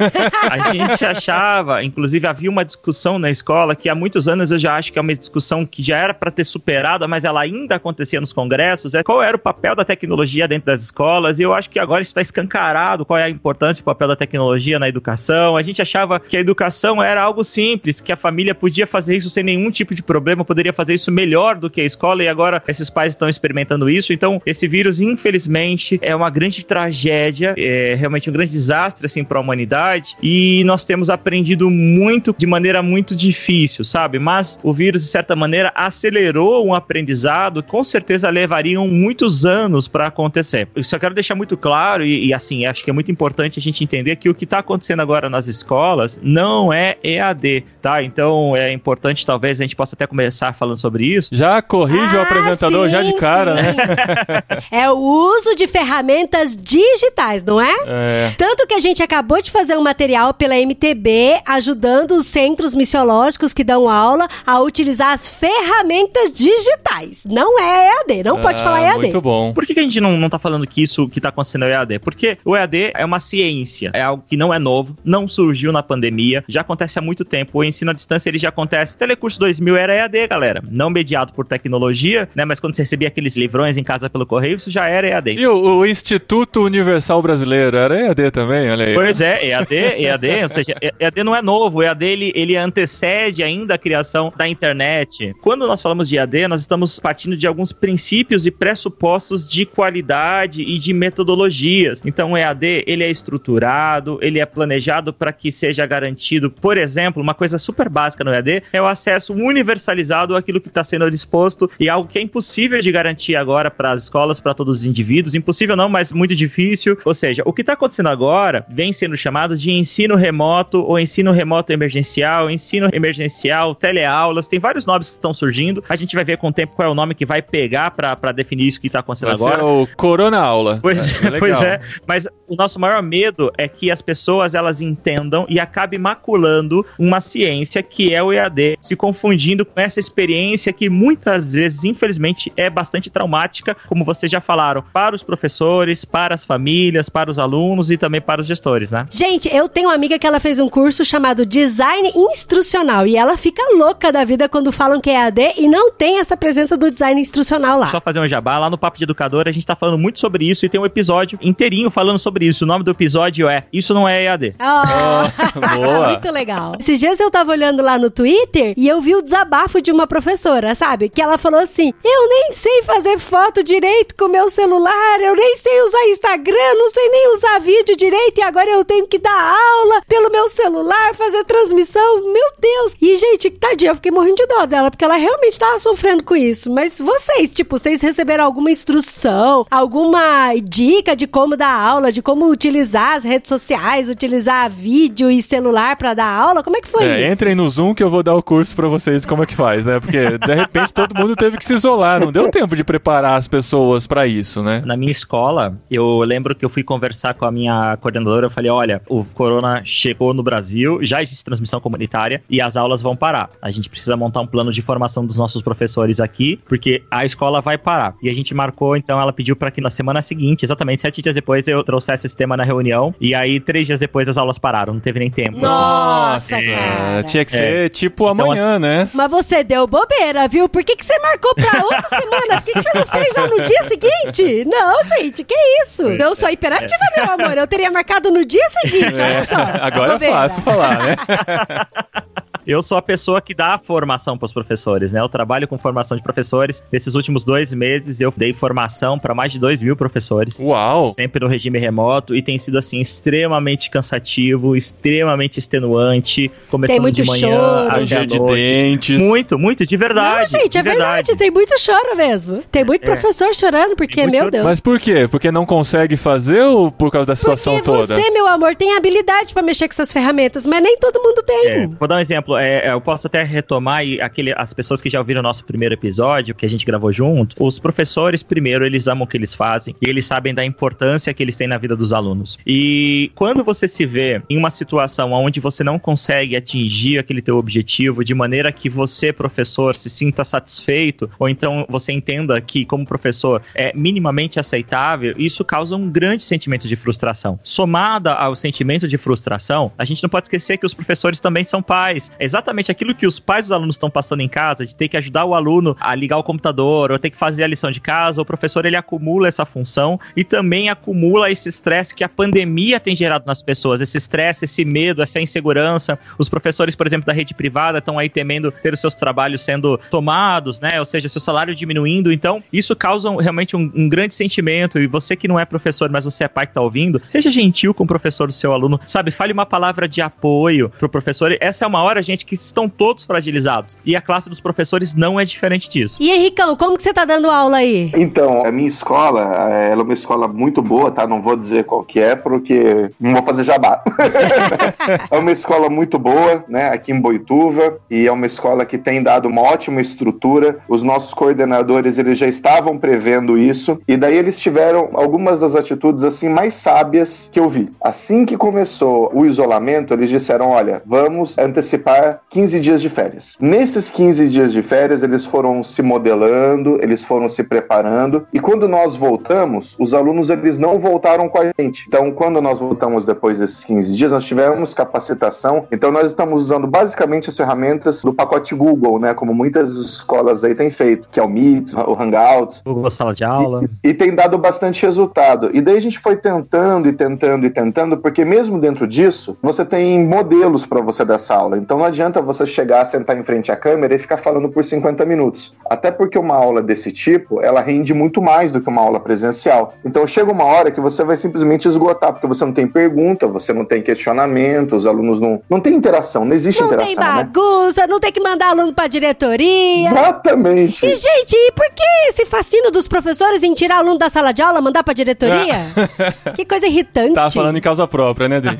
A 0.50 0.72
gente 0.72 1.04
achava, 1.04 1.82
inclusive 1.82 2.26
havia 2.26 2.50
uma 2.50 2.64
discussão 2.64 3.18
na 3.18 3.30
escola 3.30 3.76
que 3.76 3.88
há 3.88 3.94
muitos 3.94 4.28
anos 4.28 4.50
eu 4.50 4.58
já 4.58 4.76
acho 4.76 4.92
que 4.92 4.98
é 4.98 5.02
uma 5.02 5.12
discussão 5.14 5.64
que 5.64 5.82
já 5.82 5.96
era 5.98 6.14
para 6.14 6.30
ter 6.30 6.44
superado, 6.44 7.08
mas 7.08 7.24
ela 7.24 7.40
ainda 7.40 7.76
acontecia 7.76 8.20
nos 8.20 8.32
congressos, 8.32 8.94
é 8.94 9.02
qual 9.02 9.22
era 9.22 9.36
o 9.36 9.40
papel 9.40 9.74
da 9.74 9.84
tecnologia 9.84 10.46
dentro 10.48 10.66
das 10.66 10.82
escolas, 10.82 11.40
e 11.40 11.42
eu 11.42 11.54
acho 11.54 11.70
que 11.70 11.78
agora 11.78 12.02
está 12.02 12.20
escancarado 12.20 13.04
qual 13.04 13.18
é 13.18 13.24
a 13.24 13.30
importância 13.30 13.80
e 13.80 13.82
o 13.82 13.84
papel 13.84 14.08
da 14.08 14.16
tecnologia 14.16 14.78
na 14.78 14.88
educação. 14.88 15.56
A 15.56 15.62
gente 15.62 15.80
achava 15.82 16.18
que 16.18 16.36
a 16.36 16.40
educação 16.40 17.02
era 17.02 17.22
algo 17.22 17.44
simples, 17.44 18.00
que 18.00 18.12
a 18.12 18.16
família 18.16 18.54
podia 18.54 18.86
fazer 18.86 19.16
isso 19.16 19.30
sem 19.30 19.44
nenhum 19.44 19.70
tipo 19.70 19.94
de 19.94 20.02
problema, 20.02 20.44
poderia 20.44 20.72
fazer 20.72 20.94
isso 20.94 21.10
melhor 21.10 21.56
do 21.56 21.70
que 21.70 21.80
a 21.80 21.84
escola, 21.84 22.22
e 22.22 22.28
agora 22.28 22.62
esses 22.68 22.90
pais 22.90 23.12
estão 23.12 23.28
experimentando 23.28 23.88
isso. 23.88 24.12
Então, 24.12 24.40
esse 24.44 24.66
vírus, 24.66 25.00
infelizmente, 25.00 25.98
é 26.02 26.14
uma 26.14 26.30
grande 26.30 26.64
tragédia, 26.64 27.54
é 27.56 27.94
realmente 27.94 28.28
um 28.28 28.32
grande 28.32 28.50
desastre 28.50 28.69
desastre 28.70 29.06
assim 29.06 29.24
para 29.24 29.38
a 29.38 29.40
humanidade 29.40 30.16
e 30.22 30.62
nós 30.64 30.84
temos 30.84 31.10
aprendido 31.10 31.68
muito 31.68 32.34
de 32.36 32.46
maneira 32.46 32.82
muito 32.82 33.16
difícil, 33.16 33.84
sabe? 33.84 34.18
Mas 34.18 34.60
o 34.62 34.72
vírus 34.72 35.02
de 35.02 35.08
certa 35.08 35.34
maneira 35.34 35.72
acelerou 35.74 36.64
um 36.64 36.72
aprendizado, 36.72 37.62
com 37.62 37.82
certeza 37.82 38.30
levariam 38.30 38.86
muitos 38.86 39.44
anos 39.44 39.88
para 39.88 40.06
acontecer. 40.06 40.68
Eu 40.74 40.84
só 40.84 40.98
quero 40.98 41.14
deixar 41.14 41.34
muito 41.34 41.56
claro 41.56 42.04
e, 42.04 42.26
e, 42.26 42.34
assim, 42.34 42.64
acho 42.64 42.84
que 42.84 42.90
é 42.90 42.92
muito 42.92 43.10
importante 43.10 43.58
a 43.58 43.62
gente 43.62 43.82
entender 43.82 44.16
que 44.16 44.28
o 44.28 44.34
que 44.34 44.44
está 44.44 44.58
acontecendo 44.58 45.00
agora 45.00 45.28
nas 45.28 45.48
escolas 45.48 46.20
não 46.22 46.72
é 46.72 46.96
EAD, 47.02 47.64
tá? 47.82 48.02
Então 48.02 48.54
é 48.56 48.72
importante 48.72 49.26
talvez 49.26 49.60
a 49.60 49.64
gente 49.64 49.74
possa 49.74 49.96
até 49.96 50.06
começar 50.06 50.52
falando 50.54 50.76
sobre 50.76 51.04
isso. 51.04 51.30
Já 51.34 51.60
corrige 51.60 52.16
ah, 52.16 52.20
o 52.20 52.22
apresentador 52.22 52.86
sim, 52.86 52.92
já 52.92 53.02
de 53.02 53.16
cara, 53.16 53.56
sim. 53.56 53.62
né? 53.62 54.42
é 54.70 54.90
o 54.90 54.96
uso 54.96 55.56
de 55.56 55.66
ferramentas 55.66 56.56
digitais, 56.56 57.42
não 57.42 57.60
é? 57.60 57.74
é? 57.86 58.34
Tanto 58.36 58.59
que 58.66 58.74
a 58.74 58.78
gente 58.78 59.02
acabou 59.02 59.40
de 59.40 59.50
fazer 59.50 59.76
um 59.76 59.82
material 59.82 60.34
pela 60.34 60.56
MTB 60.56 61.40
ajudando 61.46 62.12
os 62.12 62.26
centros 62.26 62.74
missiológicos 62.74 63.52
que 63.52 63.64
dão 63.64 63.88
aula 63.88 64.28
a 64.46 64.60
utilizar 64.60 65.12
as 65.12 65.28
ferramentas 65.28 66.32
digitais. 66.32 67.24
Não 67.24 67.58
é 67.58 67.88
EAD, 67.88 68.22
não 68.24 68.38
ah, 68.38 68.40
pode 68.40 68.62
falar 68.62 68.80
EAD. 68.82 68.98
Muito 68.98 69.20
bom. 69.20 69.52
Por 69.52 69.66
que 69.66 69.78
a 69.78 69.82
gente 69.82 70.00
não, 70.00 70.16
não 70.16 70.28
tá 70.28 70.38
falando 70.38 70.66
que 70.66 70.82
isso 70.82 71.08
que 71.08 71.20
tá 71.20 71.28
acontecendo 71.28 71.64
é 71.64 71.72
EAD? 71.72 71.98
Porque 72.00 72.38
o 72.44 72.56
EAD 72.56 72.92
é 72.94 73.04
uma 73.04 73.20
ciência, 73.20 73.90
é 73.94 74.02
algo 74.02 74.24
que 74.26 74.36
não 74.36 74.52
é 74.52 74.58
novo, 74.58 74.96
não 75.04 75.28
surgiu 75.28 75.72
na 75.72 75.82
pandemia, 75.82 76.44
já 76.48 76.60
acontece 76.60 76.98
há 76.98 77.02
muito 77.02 77.24
tempo. 77.24 77.58
O 77.58 77.64
ensino 77.64 77.90
à 77.90 77.94
distância 77.94 78.28
ele 78.28 78.38
já 78.38 78.48
acontece. 78.48 78.96
Telecurso 78.96 79.38
2000 79.38 79.76
era 79.76 79.94
EAD, 79.94 80.28
galera. 80.28 80.62
Não 80.70 80.90
mediado 80.90 81.32
por 81.32 81.46
tecnologia, 81.46 82.28
né? 82.34 82.44
Mas 82.44 82.60
quando 82.60 82.74
você 82.74 82.82
recebia 82.82 83.08
aqueles 83.08 83.36
livrões 83.36 83.76
em 83.76 83.82
casa 83.82 84.08
pelo 84.10 84.26
correio, 84.26 84.56
isso 84.56 84.70
já 84.70 84.86
era 84.86 85.08
EAD. 85.08 85.34
E 85.34 85.46
o, 85.46 85.78
o 85.78 85.86
Instituto 85.86 86.62
Universal 86.64 87.22
Brasileiro 87.22 87.76
era 87.76 88.06
EAD 88.06 88.30
também, 88.30 88.49
olha 88.70 88.86
aí. 88.86 88.94
Pois 88.94 89.20
é, 89.20 89.46
EAD, 89.46 89.74
EAD, 89.74 90.42
ou 90.42 90.48
seja, 90.48 90.74
EAD 90.98 91.24
não 91.24 91.34
é 91.34 91.42
novo, 91.42 91.82
EAD 91.82 92.04
ele, 92.04 92.32
ele 92.34 92.56
antecede 92.56 93.42
ainda 93.42 93.74
a 93.74 93.78
criação 93.78 94.32
da 94.36 94.48
internet. 94.48 95.34
Quando 95.40 95.66
nós 95.66 95.80
falamos 95.80 96.08
de 96.08 96.16
EAD, 96.16 96.48
nós 96.48 96.60
estamos 96.60 96.98
partindo 96.98 97.36
de 97.36 97.46
alguns 97.46 97.72
princípios 97.72 98.46
e 98.46 98.50
pressupostos 98.50 99.48
de 99.48 99.64
qualidade 99.64 100.62
e 100.62 100.78
de 100.78 100.92
metodologias. 100.92 102.02
Então, 102.04 102.32
o 102.32 102.36
EAD, 102.36 102.84
ele 102.86 103.04
é 103.04 103.10
estruturado, 103.10 104.18
ele 104.22 104.38
é 104.38 104.46
planejado 104.46 105.12
para 105.12 105.32
que 105.32 105.52
seja 105.52 105.86
garantido, 105.86 106.50
por 106.50 106.78
exemplo, 106.78 107.22
uma 107.22 107.34
coisa 107.34 107.58
super 107.58 107.88
básica 107.88 108.24
no 108.24 108.32
EAD 108.32 108.62
é 108.72 108.80
o 108.80 108.86
acesso 108.86 109.32
universalizado 109.32 110.36
àquilo 110.36 110.60
que 110.60 110.68
está 110.68 110.82
sendo 110.84 111.10
disposto 111.10 111.70
e 111.78 111.88
algo 111.88 112.08
que 112.08 112.18
é 112.18 112.22
impossível 112.22 112.80
de 112.80 112.90
garantir 112.92 113.36
agora 113.36 113.70
para 113.70 113.92
as 113.92 114.04
escolas, 114.04 114.40
para 114.40 114.54
todos 114.54 114.80
os 114.80 114.86
indivíduos. 114.86 115.34
Impossível 115.34 115.76
não, 115.76 115.88
mas 115.88 116.12
muito 116.12 116.34
difícil. 116.34 116.98
Ou 117.04 117.14
seja, 117.14 117.42
o 117.44 117.52
que 117.52 117.62
está 117.62 117.74
acontecendo 117.74 118.08
agora 118.08 118.39
vem 118.68 118.92
sendo 118.92 119.16
chamado 119.16 119.56
de 119.56 119.70
ensino 119.70 120.16
remoto 120.16 120.82
ou 120.82 120.98
ensino 120.98 121.32
remoto 121.32 121.72
emergencial, 121.72 122.50
ensino 122.50 122.88
emergencial, 122.92 123.74
teleaulas. 123.74 124.48
Tem 124.48 124.58
vários 124.58 124.86
nomes 124.86 125.08
que 125.10 125.16
estão 125.16 125.34
surgindo. 125.34 125.82
A 125.88 125.96
gente 125.96 126.14
vai 126.14 126.24
ver 126.24 126.38
com 126.38 126.48
o 126.48 126.52
tempo 126.52 126.74
qual 126.74 126.88
é 126.88 126.90
o 126.90 126.94
nome 126.94 127.14
que 127.14 127.26
vai 127.26 127.42
pegar 127.42 127.90
para 127.90 128.32
definir 128.32 128.66
isso 128.66 128.80
que 128.80 128.86
está 128.86 129.00
acontecendo 129.00 129.36
vai 129.36 129.54
agora. 129.54 129.64
o 129.64 129.88
Corona 129.96 130.38
Aula. 130.38 130.78
Pois 130.80 131.12
é, 131.12 131.36
é 131.36 131.38
pois 131.38 131.62
é. 131.62 131.80
Mas 132.06 132.26
o 132.46 132.56
nosso 132.56 132.80
maior 132.80 133.02
medo 133.02 133.52
é 133.56 133.68
que 133.68 133.90
as 133.90 134.02
pessoas 134.02 134.54
elas 134.54 134.80
entendam 134.82 135.46
e 135.48 135.60
acabem 135.60 135.98
maculando 135.98 136.84
uma 136.98 137.20
ciência 137.20 137.82
que 137.82 138.14
é 138.14 138.22
o 138.22 138.32
EAD, 138.32 138.76
se 138.80 138.96
confundindo 138.96 139.64
com 139.64 139.80
essa 139.80 140.00
experiência 140.00 140.72
que 140.72 140.88
muitas 140.88 141.52
vezes, 141.52 141.84
infelizmente, 141.84 142.52
é 142.56 142.68
bastante 142.68 143.10
traumática, 143.10 143.76
como 143.86 144.04
vocês 144.04 144.30
já 144.30 144.40
falaram, 144.40 144.82
para 144.92 145.14
os 145.14 145.22
professores, 145.22 146.04
para 146.04 146.34
as 146.34 146.44
famílias, 146.44 147.08
para 147.08 147.30
os 147.30 147.38
alunos 147.38 147.90
e 147.90 147.96
também 147.96 148.20
para 148.20 148.29
os 148.38 148.46
gestores, 148.46 148.90
né? 148.90 149.06
Gente, 149.10 149.48
eu 149.54 149.68
tenho 149.68 149.88
uma 149.88 149.94
amiga 149.94 150.18
que 150.18 150.26
ela 150.26 150.38
fez 150.38 150.58
um 150.58 150.68
curso 150.68 151.04
chamado 151.04 151.46
Design 151.46 152.12
Instrucional 152.14 153.06
e 153.06 153.16
ela 153.16 153.36
fica 153.36 153.62
louca 153.74 154.12
da 154.12 154.24
vida 154.24 154.48
quando 154.48 154.70
falam 154.70 155.00
que 155.00 155.10
é 155.10 155.14
EAD 155.14 155.54
e 155.58 155.68
não 155.68 155.90
tem 155.90 156.18
essa 156.18 156.36
presença 156.36 156.76
do 156.76 156.90
design 156.90 157.20
instrucional 157.20 157.78
lá. 157.78 157.88
Só 157.88 158.00
fazer 158.00 158.20
um 158.20 158.28
jabá, 158.28 158.58
lá 158.58 158.70
no 158.70 158.78
Papo 158.78 158.98
de 158.98 159.04
Educador 159.04 159.48
a 159.48 159.52
gente 159.52 159.66
tá 159.66 159.74
falando 159.74 159.98
muito 159.98 160.20
sobre 160.20 160.48
isso 160.48 160.64
e 160.64 160.68
tem 160.68 160.80
um 160.80 160.86
episódio 160.86 161.38
inteirinho 161.42 161.90
falando 161.90 162.18
sobre 162.18 162.46
isso. 162.46 162.64
O 162.64 162.68
nome 162.68 162.84
do 162.84 162.90
episódio 162.90 163.48
é 163.48 163.64
Isso 163.72 163.94
Não 163.94 164.08
É 164.08 164.24
EAD. 164.24 164.54
Oh, 164.60 165.56
oh 165.56 165.60
boa. 165.76 166.08
muito 166.12 166.30
legal. 166.30 166.76
Esses 166.78 166.98
dias 166.98 167.18
eu 167.18 167.30
tava 167.30 167.52
olhando 167.52 167.82
lá 167.82 167.98
no 167.98 168.10
Twitter 168.10 168.74
e 168.76 168.88
eu 168.88 169.00
vi 169.00 169.14
o 169.14 169.22
desabafo 169.22 169.80
de 169.80 169.90
uma 169.90 170.06
professora, 170.06 170.74
sabe? 170.74 171.08
Que 171.08 171.22
ela 171.22 171.38
falou 171.38 171.60
assim: 171.60 171.92
Eu 172.04 172.28
nem 172.28 172.52
sei 172.52 172.82
fazer 172.82 173.18
foto 173.18 173.62
direito 173.62 174.14
com 174.14 174.28
meu 174.28 174.50
celular, 174.50 175.20
eu 175.20 175.34
nem 175.34 175.56
sei 175.56 175.82
usar 175.82 176.08
Instagram, 176.08 176.74
não 176.76 176.90
sei 176.90 177.08
nem 177.08 177.34
usar 177.34 177.58
vídeo 177.60 177.96
direito 177.96 178.09
e 178.36 178.42
agora 178.42 178.70
eu 178.70 178.84
tenho 178.84 179.06
que 179.06 179.18
dar 179.18 179.30
aula 179.30 180.02
pelo 180.08 180.30
meu 180.30 180.48
celular, 180.48 181.14
fazer 181.14 181.44
transmissão. 181.44 182.32
Meu 182.32 182.52
Deus! 182.58 182.96
E, 183.00 183.16
gente, 183.16 183.50
tadinha, 183.50 183.90
eu 183.90 183.94
fiquei 183.94 184.10
morrendo 184.10 184.36
de 184.36 184.46
dó 184.46 184.66
dela, 184.66 184.90
porque 184.90 185.04
ela 185.04 185.16
realmente 185.16 185.58
tava 185.58 185.78
sofrendo 185.78 186.22
com 186.22 186.36
isso. 186.36 186.70
Mas 186.70 186.98
vocês, 186.98 187.50
tipo, 187.50 187.78
vocês 187.78 188.00
receberam 188.02 188.44
alguma 188.44 188.70
instrução, 188.70 189.66
alguma 189.70 190.54
dica 190.62 191.14
de 191.14 191.26
como 191.26 191.56
dar 191.56 191.72
aula, 191.72 192.12
de 192.12 192.22
como 192.22 192.48
utilizar 192.48 193.16
as 193.16 193.24
redes 193.24 193.48
sociais, 193.48 194.08
utilizar 194.08 194.70
vídeo 194.70 195.30
e 195.30 195.42
celular 195.42 195.96
para 195.96 196.14
dar 196.14 196.32
aula? 196.32 196.62
Como 196.62 196.76
é 196.76 196.80
que 196.80 196.88
foi 196.88 197.04
é, 197.04 197.22
isso? 197.22 197.32
Entrem 197.32 197.54
no 197.54 197.68
Zoom 197.68 197.94
que 197.94 198.02
eu 198.02 198.10
vou 198.10 198.22
dar 198.22 198.34
o 198.34 198.42
curso 198.42 198.74
para 198.74 198.88
vocês 198.88 199.24
como 199.24 199.42
é 199.42 199.46
que 199.46 199.54
faz, 199.54 199.84
né? 199.84 200.00
Porque 200.00 200.38
de 200.38 200.54
repente 200.54 200.92
todo 200.92 201.14
mundo 201.14 201.36
teve 201.36 201.58
que 201.58 201.64
se 201.64 201.74
isolar, 201.74 202.20
não 202.20 202.32
deu 202.32 202.48
tempo 202.48 202.74
de 202.74 202.84
preparar 202.84 203.36
as 203.36 203.46
pessoas 203.48 204.06
para 204.06 204.26
isso, 204.26 204.62
né? 204.62 204.82
Na 204.84 204.96
minha 204.96 205.12
escola, 205.12 205.78
eu 205.90 206.20
lembro 206.20 206.54
que 206.54 206.64
eu 206.64 206.68
fui 206.68 206.82
conversar 206.82 207.34
com 207.34 207.44
a 207.44 207.52
minha 207.52 207.96
coordenadora, 208.00 208.46
eu 208.46 208.50
falei: 208.50 208.70
"Olha, 208.70 209.02
o 209.08 209.24
corona 209.24 209.82
chegou 209.84 210.34
no 210.34 210.42
Brasil, 210.42 210.98
já 211.02 211.22
existe 211.22 211.44
transmissão 211.44 211.80
comunitária 211.80 212.42
e 212.48 212.60
as 212.60 212.76
aulas 212.76 213.02
vão 213.02 213.16
parar. 213.16 213.50
A 213.60 213.70
gente 213.70 213.88
precisa 213.88 214.16
montar 214.16 214.40
um 214.40 214.46
plano 214.46 214.72
de 214.72 214.82
formação 214.82 215.24
dos 215.24 215.36
nossos 215.36 215.62
professores 215.62 216.20
aqui, 216.20 216.58
porque 216.68 217.02
a 217.10 217.24
escola 217.24 217.60
vai 217.60 217.78
parar". 217.78 218.14
E 218.22 218.28
a 218.28 218.34
gente 218.34 218.54
marcou, 218.54 218.96
então 218.96 219.20
ela 219.20 219.32
pediu 219.32 219.54
para 219.54 219.70
que 219.70 219.80
na 219.80 219.90
semana 219.90 220.22
seguinte, 220.22 220.64
exatamente 220.64 221.02
sete 221.02 221.22
dias 221.22 221.34
depois, 221.34 221.66
eu 221.68 221.82
trouxesse 221.84 222.26
esse 222.26 222.36
tema 222.36 222.56
na 222.56 222.64
reunião 222.64 223.14
e 223.20 223.34
aí 223.34 223.60
três 223.60 223.86
dias 223.86 224.00
depois 224.00 224.28
as 224.28 224.38
aulas 224.38 224.58
pararam, 224.58 224.94
não 224.94 225.00
teve 225.00 225.18
nem 225.18 225.30
tempo. 225.30 225.58
Nossa, 225.58 226.56
assim. 226.56 226.72
cara. 226.72 227.22
Tinha 227.24 227.44
que 227.44 227.50
ser 227.52 227.86
é. 227.86 227.88
tipo 227.88 228.26
amanhã, 228.26 228.76
então, 228.76 228.78
né? 228.78 229.10
Mas 229.12 229.30
você 229.30 229.62
deu 229.62 229.86
bobeira, 229.86 230.48
viu? 230.48 230.68
Por 230.68 230.84
que, 230.84 230.96
que 230.96 231.04
você 231.04 231.18
marcou 231.18 231.54
pra 231.54 231.82
outra 231.82 232.08
semana? 232.08 232.60
Por 232.60 232.62
que, 232.62 232.72
que 232.72 232.82
você 232.82 232.98
não 232.98 233.06
fez 233.06 233.34
já 233.34 233.46
no 233.46 233.62
dia 233.62 233.88
seguinte? 233.88 234.64
Não, 234.64 235.04
gente, 235.04 235.44
que 235.44 235.54
isso? 235.84 236.02
Eu 236.02 236.34
sou 236.34 236.48
imperativa, 236.48 237.02
meu 237.16 237.30
amor. 237.30 237.58
Eu 237.58 237.66
teria 237.66 237.89
marcado 237.90 238.30
no 238.30 238.44
dia 238.44 238.68
seguinte, 238.70 239.20
olha 239.20 239.44
só. 239.44 239.56
Agora 239.80 240.14
é 240.14 240.30
fácil 240.30 240.62
falar, 240.62 240.98
né? 241.02 241.16
Eu 242.66 242.82
sou 242.82 242.98
a 242.98 243.02
pessoa 243.02 243.40
que 243.40 243.54
dá 243.54 243.74
a 243.74 243.78
formação 243.78 244.36
para 244.36 244.46
os 244.46 244.52
professores, 244.52 245.12
né? 245.12 245.20
Eu 245.20 245.28
trabalho 245.28 245.66
com 245.66 245.78
formação 245.78 246.16
de 246.16 246.22
professores. 246.22 246.82
Nesses 246.92 247.14
últimos 247.14 247.44
dois 247.44 247.72
meses, 247.72 248.20
eu 248.20 248.32
dei 248.36 248.52
formação 248.52 249.18
para 249.18 249.34
mais 249.34 249.52
de 249.52 249.58
dois 249.58 249.82
mil 249.82 249.96
professores. 249.96 250.58
Uau! 250.60 251.08
Sempre 251.08 251.40
no 251.44 251.48
regime 251.48 251.78
remoto 251.78 252.34
e 252.34 252.42
tem 252.42 252.58
sido, 252.58 252.78
assim, 252.78 253.00
extremamente 253.00 253.90
cansativo, 253.90 254.76
extremamente 254.76 255.58
extenuante. 255.58 256.50
Começando 256.70 256.94
tem 256.94 257.00
muito 257.00 257.16
de 257.16 257.24
manhã, 257.24 257.56
choro. 257.56 258.02
até 258.04 258.26
de 258.26 258.38
dentes. 258.38 259.18
Muito, 259.18 259.58
muito, 259.58 259.86
de 259.86 259.96
verdade. 259.96 260.52
Não, 260.52 260.60
gente, 260.60 260.78
é 260.78 260.82
verdade. 260.82 261.26
verdade. 261.26 261.36
Tem 261.36 261.50
muito 261.50 261.78
choro 261.78 262.16
mesmo. 262.16 262.62
Tem 262.70 262.84
muito 262.84 263.02
é. 263.02 263.06
professor 263.06 263.54
chorando, 263.54 263.96
porque, 263.96 264.26
meu 264.26 264.40
choro. 264.40 264.50
Deus. 264.50 264.64
Mas 264.64 264.80
por 264.80 264.98
quê? 264.98 265.26
Porque 265.30 265.50
não 265.50 265.64
consegue 265.64 266.16
fazer 266.16 266.62
ou 266.62 266.90
por 266.90 267.10
causa 267.10 267.26
da 267.26 267.36
situação 267.36 267.74
porque 267.74 267.84
toda? 267.84 268.16
Você, 268.16 268.30
meu 268.30 268.46
amor, 268.46 268.74
tem 268.74 268.96
habilidade 268.96 269.54
para 269.54 269.62
mexer 269.62 269.88
com 269.88 269.92
essas 269.92 270.12
ferramentas, 270.12 270.66
mas 270.66 270.82
nem 270.82 270.96
todo 270.98 271.22
mundo 271.22 271.42
tem. 271.42 271.68
É. 271.68 271.86
Vou 271.86 272.08
dar 272.08 272.16
um 272.16 272.20
exemplo 272.20 272.49
é, 272.56 272.86
é, 272.86 272.92
eu 272.92 273.00
posso 273.00 273.26
até 273.26 273.42
retomar 273.42 274.04
e 274.04 274.20
aquele, 274.20 274.52
as 274.56 274.72
pessoas 274.72 275.00
que 275.00 275.08
já 275.08 275.18
ouviram 275.18 275.40
o 275.40 275.42
nosso 275.42 275.64
primeiro 275.64 275.94
episódio, 275.94 276.54
que 276.54 276.66
a 276.66 276.68
gente 276.68 276.84
gravou 276.84 277.12
junto, 277.12 277.56
os 277.62 277.78
professores, 277.78 278.42
primeiro, 278.42 278.84
eles 278.84 279.08
amam 279.08 279.24
o 279.24 279.26
que 279.26 279.36
eles 279.36 279.54
fazem 279.54 279.94
e 280.00 280.08
eles 280.08 280.26
sabem 280.26 280.54
da 280.54 280.64
importância 280.64 281.32
que 281.32 281.42
eles 281.42 281.56
têm 281.56 281.68
na 281.68 281.78
vida 281.78 281.96
dos 281.96 282.12
alunos. 282.12 282.58
E 282.66 283.30
quando 283.34 283.62
você 283.64 283.86
se 283.86 284.06
vê 284.06 284.42
em 284.48 284.56
uma 284.56 284.70
situação 284.70 285.32
onde 285.32 285.60
você 285.60 285.84
não 285.84 285.98
consegue 285.98 286.56
atingir 286.56 287.18
aquele 287.18 287.42
teu 287.42 287.56
objetivo 287.56 288.24
de 288.24 288.34
maneira 288.34 288.72
que 288.72 288.88
você, 288.88 289.32
professor, 289.32 289.94
se 289.94 290.10
sinta 290.10 290.44
satisfeito, 290.44 291.30
ou 291.38 291.48
então 291.48 291.86
você 291.88 292.12
entenda 292.12 292.60
que, 292.60 292.84
como 292.84 293.04
professor, 293.04 293.62
é 293.74 293.92
minimamente 293.94 294.58
aceitável, 294.58 295.34
isso 295.36 295.64
causa 295.64 295.96
um 295.96 296.08
grande 296.10 296.42
sentimento 296.42 296.88
de 296.88 296.96
frustração. 296.96 297.58
Somada 297.62 298.32
ao 298.34 298.54
sentimento 298.56 299.06
de 299.06 299.16
frustração, 299.16 299.92
a 299.98 300.04
gente 300.04 300.22
não 300.22 300.30
pode 300.30 300.46
esquecer 300.46 300.76
que 300.78 300.86
os 300.86 300.94
professores 300.94 301.40
também 301.40 301.64
são 301.64 301.82
pais, 301.82 302.30
exatamente 302.44 302.90
aquilo 302.90 303.14
que 303.14 303.26
os 303.26 303.38
pais 303.38 303.66
dos 303.66 303.72
alunos 303.72 303.94
estão 303.94 304.10
passando 304.10 304.40
em 304.40 304.48
casa, 304.48 304.84
de 304.84 304.94
ter 304.94 305.08
que 305.08 305.16
ajudar 305.16 305.44
o 305.44 305.54
aluno 305.54 305.96
a 306.00 306.14
ligar 306.14 306.38
o 306.38 306.42
computador, 306.42 307.12
ou 307.12 307.18
ter 307.18 307.30
que 307.30 307.36
fazer 307.36 307.64
a 307.64 307.66
lição 307.66 307.90
de 307.90 308.00
casa, 308.00 308.40
o 308.40 308.44
professor 308.44 308.84
ele 308.86 308.96
acumula 308.96 309.48
essa 309.48 309.64
função 309.64 310.18
e 310.36 310.44
também 310.44 310.88
acumula 310.88 311.50
esse 311.50 311.68
estresse 311.68 312.14
que 312.14 312.24
a 312.24 312.28
pandemia 312.28 313.00
tem 313.00 313.14
gerado 313.14 313.44
nas 313.46 313.62
pessoas, 313.62 314.00
esse 314.00 314.16
estresse, 314.16 314.64
esse 314.64 314.84
medo, 314.84 315.22
essa 315.22 315.40
insegurança. 315.40 316.18
Os 316.38 316.48
professores, 316.48 316.94
por 316.94 317.06
exemplo, 317.06 317.26
da 317.26 317.32
rede 317.32 317.54
privada 317.54 317.98
estão 317.98 318.18
aí 318.18 318.28
temendo 318.28 318.70
ter 318.70 318.92
os 318.92 319.00
seus 319.00 319.14
trabalhos 319.14 319.60
sendo 319.60 319.98
tomados, 320.10 320.80
né? 320.80 320.98
Ou 320.98 321.04
seja, 321.04 321.28
seu 321.28 321.40
salário 321.40 321.74
diminuindo. 321.74 322.32
Então, 322.32 322.62
isso 322.72 322.94
causa 322.96 323.30
realmente 323.40 323.76
um, 323.76 323.90
um 323.94 324.08
grande 324.08 324.34
sentimento. 324.34 324.98
E 324.98 325.06
você 325.06 325.36
que 325.36 325.48
não 325.48 325.58
é 325.58 325.64
professor, 325.64 326.08
mas 326.10 326.24
você 326.24 326.44
é 326.44 326.48
pai 326.48 326.66
que 326.66 326.70
está 326.70 326.80
ouvindo, 326.80 327.20
seja 327.28 327.50
gentil 327.50 327.92
com 327.92 328.04
o 328.04 328.06
professor 328.06 328.46
do 328.46 328.52
seu 328.52 328.72
aluno, 328.72 329.00
sabe? 329.06 329.30
Fale 329.30 329.52
uma 329.52 329.66
palavra 329.66 330.08
de 330.08 330.20
apoio 330.20 330.90
pro 330.98 331.08
professor. 331.08 331.56
Essa 331.60 331.84
é 331.84 331.88
uma 331.88 332.02
hora, 332.02 332.22
gente, 332.22 332.29
que 332.36 332.54
estão 332.54 332.88
todos 332.88 333.24
fragilizados. 333.24 333.96
E 334.04 334.16
a 334.16 334.20
classe 334.20 334.48
dos 334.48 334.60
professores 334.60 335.14
não 335.14 335.38
é 335.38 335.44
diferente 335.44 335.90
disso. 335.90 336.16
E 336.20 336.30
Henricão, 336.30 336.76
como 336.76 336.96
que 336.96 337.02
você 337.02 337.12
tá 337.12 337.24
dando 337.24 337.50
aula 337.50 337.78
aí? 337.78 338.12
Então, 338.14 338.64
a 338.64 338.72
minha 338.72 338.88
escola, 338.88 339.40
ela 339.40 340.02
é 340.02 340.04
uma 340.04 340.12
escola 340.12 340.48
muito 340.48 340.82
boa, 340.82 341.10
tá? 341.10 341.26
Não 341.26 341.42
vou 341.42 341.56
dizer 341.56 341.84
qual 341.84 342.02
que 342.04 342.20
é, 342.20 342.34
porque 342.34 343.10
não 343.18 343.34
vou 343.34 343.42
fazer 343.42 343.64
jabá. 343.64 344.02
é 345.30 345.38
uma 345.38 345.52
escola 345.52 345.88
muito 345.88 346.18
boa, 346.18 346.64
né? 346.68 346.88
Aqui 346.90 347.12
em 347.12 347.20
Boituva, 347.20 347.98
e 348.10 348.26
é 348.26 348.32
uma 348.32 348.46
escola 348.46 348.84
que 348.84 348.98
tem 348.98 349.22
dado 349.22 349.48
uma 349.48 349.62
ótima 349.62 350.00
estrutura. 350.00 350.78
Os 350.88 351.02
nossos 351.02 351.32
coordenadores, 351.34 352.18
eles 352.18 352.38
já 352.38 352.46
estavam 352.46 352.98
prevendo 352.98 353.56
isso, 353.56 354.00
e 354.06 354.16
daí 354.16 354.36
eles 354.36 354.58
tiveram 354.58 355.10
algumas 355.14 355.58
das 355.58 355.74
atitudes, 355.74 356.24
assim, 356.24 356.48
mais 356.48 356.74
sábias 356.74 357.48
que 357.50 357.60
eu 357.60 357.68
vi. 357.68 357.90
Assim 358.00 358.44
que 358.44 358.56
começou 358.56 359.30
o 359.34 359.44
isolamento, 359.46 360.14
eles 360.14 360.30
disseram, 360.30 360.70
olha, 360.70 361.02
vamos 361.04 361.58
antecipar 361.58 362.19
15 362.48 362.80
dias 362.80 363.00
de 363.02 363.08
férias. 363.08 363.56
Nesses 363.60 364.10
15 364.10 364.48
dias 364.48 364.72
de 364.72 364.82
férias, 364.82 365.22
eles 365.22 365.44
foram 365.44 365.82
se 365.82 366.02
modelando, 366.02 366.98
eles 367.02 367.24
foram 367.24 367.48
se 367.48 367.64
preparando, 367.64 368.46
e 368.52 368.60
quando 368.60 368.88
nós 368.88 369.16
voltamos, 369.16 369.96
os 369.98 370.14
alunos, 370.14 370.50
eles 370.50 370.78
não 370.78 370.98
voltaram 370.98 371.48
com 371.48 371.58
a 371.58 371.70
gente. 371.78 372.04
Então, 372.08 372.30
quando 372.32 372.60
nós 372.60 372.80
voltamos 372.80 373.24
depois 373.24 373.58
desses 373.58 373.84
15 373.84 374.16
dias, 374.16 374.32
nós 374.32 374.44
tivemos 374.44 374.94
capacitação, 374.94 375.86
então 375.90 376.10
nós 376.10 376.28
estamos 376.28 376.62
usando 376.62 376.86
basicamente 376.86 377.50
as 377.50 377.56
ferramentas 377.56 378.22
do 378.22 378.32
pacote 378.32 378.74
Google, 378.74 379.18
né, 379.18 379.34
como 379.34 379.54
muitas 379.54 379.96
escolas 379.96 380.64
aí 380.64 380.74
têm 380.74 380.90
feito, 380.90 381.28
que 381.30 381.38
é 381.38 381.42
o 381.42 381.48
Meet, 381.48 381.92
o 381.94 382.20
Hangouts. 382.20 382.82
Google 382.84 383.10
Sala 383.10 383.34
de 383.34 383.44
Aula. 383.44 383.84
E, 384.04 384.08
e 384.08 384.14
tem 384.14 384.34
dado 384.34 384.58
bastante 384.58 385.04
resultado. 385.04 385.70
E 385.72 385.80
daí 385.80 385.96
a 385.96 386.00
gente 386.00 386.18
foi 386.18 386.36
tentando 386.36 387.08
e 387.08 387.12
tentando 387.12 387.66
e 387.66 387.70
tentando, 387.70 388.16
porque 388.16 388.44
mesmo 388.44 388.78
dentro 388.78 389.06
disso, 389.06 389.56
você 389.62 389.84
tem 389.84 390.26
modelos 390.26 390.86
para 390.86 391.00
você 391.00 391.24
dessa 391.24 391.54
aula. 391.54 391.78
Então 391.78 391.98
não 391.98 392.04
adianta 392.10 392.42
você 392.42 392.66
chegar, 392.66 393.04
sentar 393.04 393.36
em 393.36 393.42
frente 393.42 393.72
à 393.72 393.76
câmera 393.76 394.14
e 394.14 394.18
ficar 394.18 394.36
falando 394.36 394.68
por 394.68 394.84
50 394.84 395.24
minutos. 395.24 395.74
Até 395.88 396.10
porque 396.10 396.38
uma 396.38 396.54
aula 396.54 396.82
desse 396.82 397.10
tipo, 397.10 397.60
ela 397.62 397.80
rende 397.80 398.12
muito 398.12 398.42
mais 398.42 398.70
do 398.70 398.80
que 398.80 398.88
uma 398.88 399.00
aula 399.00 399.18
presencial. 399.18 399.94
Então 400.04 400.26
chega 400.26 400.52
uma 400.52 400.64
hora 400.64 400.90
que 400.90 401.00
você 401.00 401.24
vai 401.24 401.36
simplesmente 401.36 401.88
esgotar, 401.88 402.32
porque 402.32 402.46
você 402.46 402.64
não 402.64 402.72
tem 402.72 402.86
pergunta, 402.86 403.46
você 403.46 403.72
não 403.72 403.84
tem 403.84 404.02
questionamento, 404.02 404.94
os 404.94 405.06
alunos 405.06 405.40
não, 405.40 405.62
não 405.68 405.80
tem 405.80 405.94
interação, 405.94 406.44
não 406.44 406.54
existe 406.54 406.80
não 406.80 406.88
interação. 406.88 407.14
Não 407.14 407.24
tem 407.24 407.44
bagunça, 407.44 408.00
né? 408.02 408.06
não 408.08 408.20
tem 408.20 408.32
que 408.32 408.40
mandar 408.40 408.68
aluno 408.68 408.92
pra 408.92 409.06
diretoria. 409.06 410.08
Exatamente. 410.08 411.04
E, 411.06 411.14
gente, 411.14 411.54
e 411.54 411.72
por 411.72 411.86
que 411.94 412.02
esse 412.28 412.44
fascínio 412.46 412.90
dos 412.90 413.08
professores 413.08 413.62
em 413.62 413.72
tirar 413.74 413.98
aluno 413.98 414.18
da 414.18 414.28
sala 414.28 414.52
de 414.52 414.62
aula, 414.62 414.80
mandar 414.80 415.02
pra 415.02 415.14
diretoria? 415.14 415.86
que 416.54 416.64
coisa 416.64 416.86
irritante. 416.86 417.34
Tá 417.34 417.50
falando 417.50 417.78
em 417.78 417.80
causa 417.80 418.06
própria, 418.06 418.48
né, 418.48 418.60
Dri? 418.60 418.78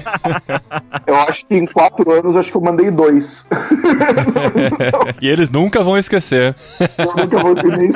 eu 1.06 1.16
acho 1.16 1.46
que 1.46 1.54
em 1.54 1.66
quatro 1.66 2.10
anos, 2.12 2.36
acho 2.36 2.50
que 2.50 2.56
eu 2.56 2.60
mandei 2.60 2.90
dois. 2.90 3.19
e 5.20 5.28
eles 5.28 5.50
nunca 5.50 5.82
vão 5.82 5.96
esquecer. 5.96 6.54
Eu 6.98 7.14
nunca 7.16 7.38
vou 7.38 7.54
ter 7.54 7.76
nem 7.76 7.90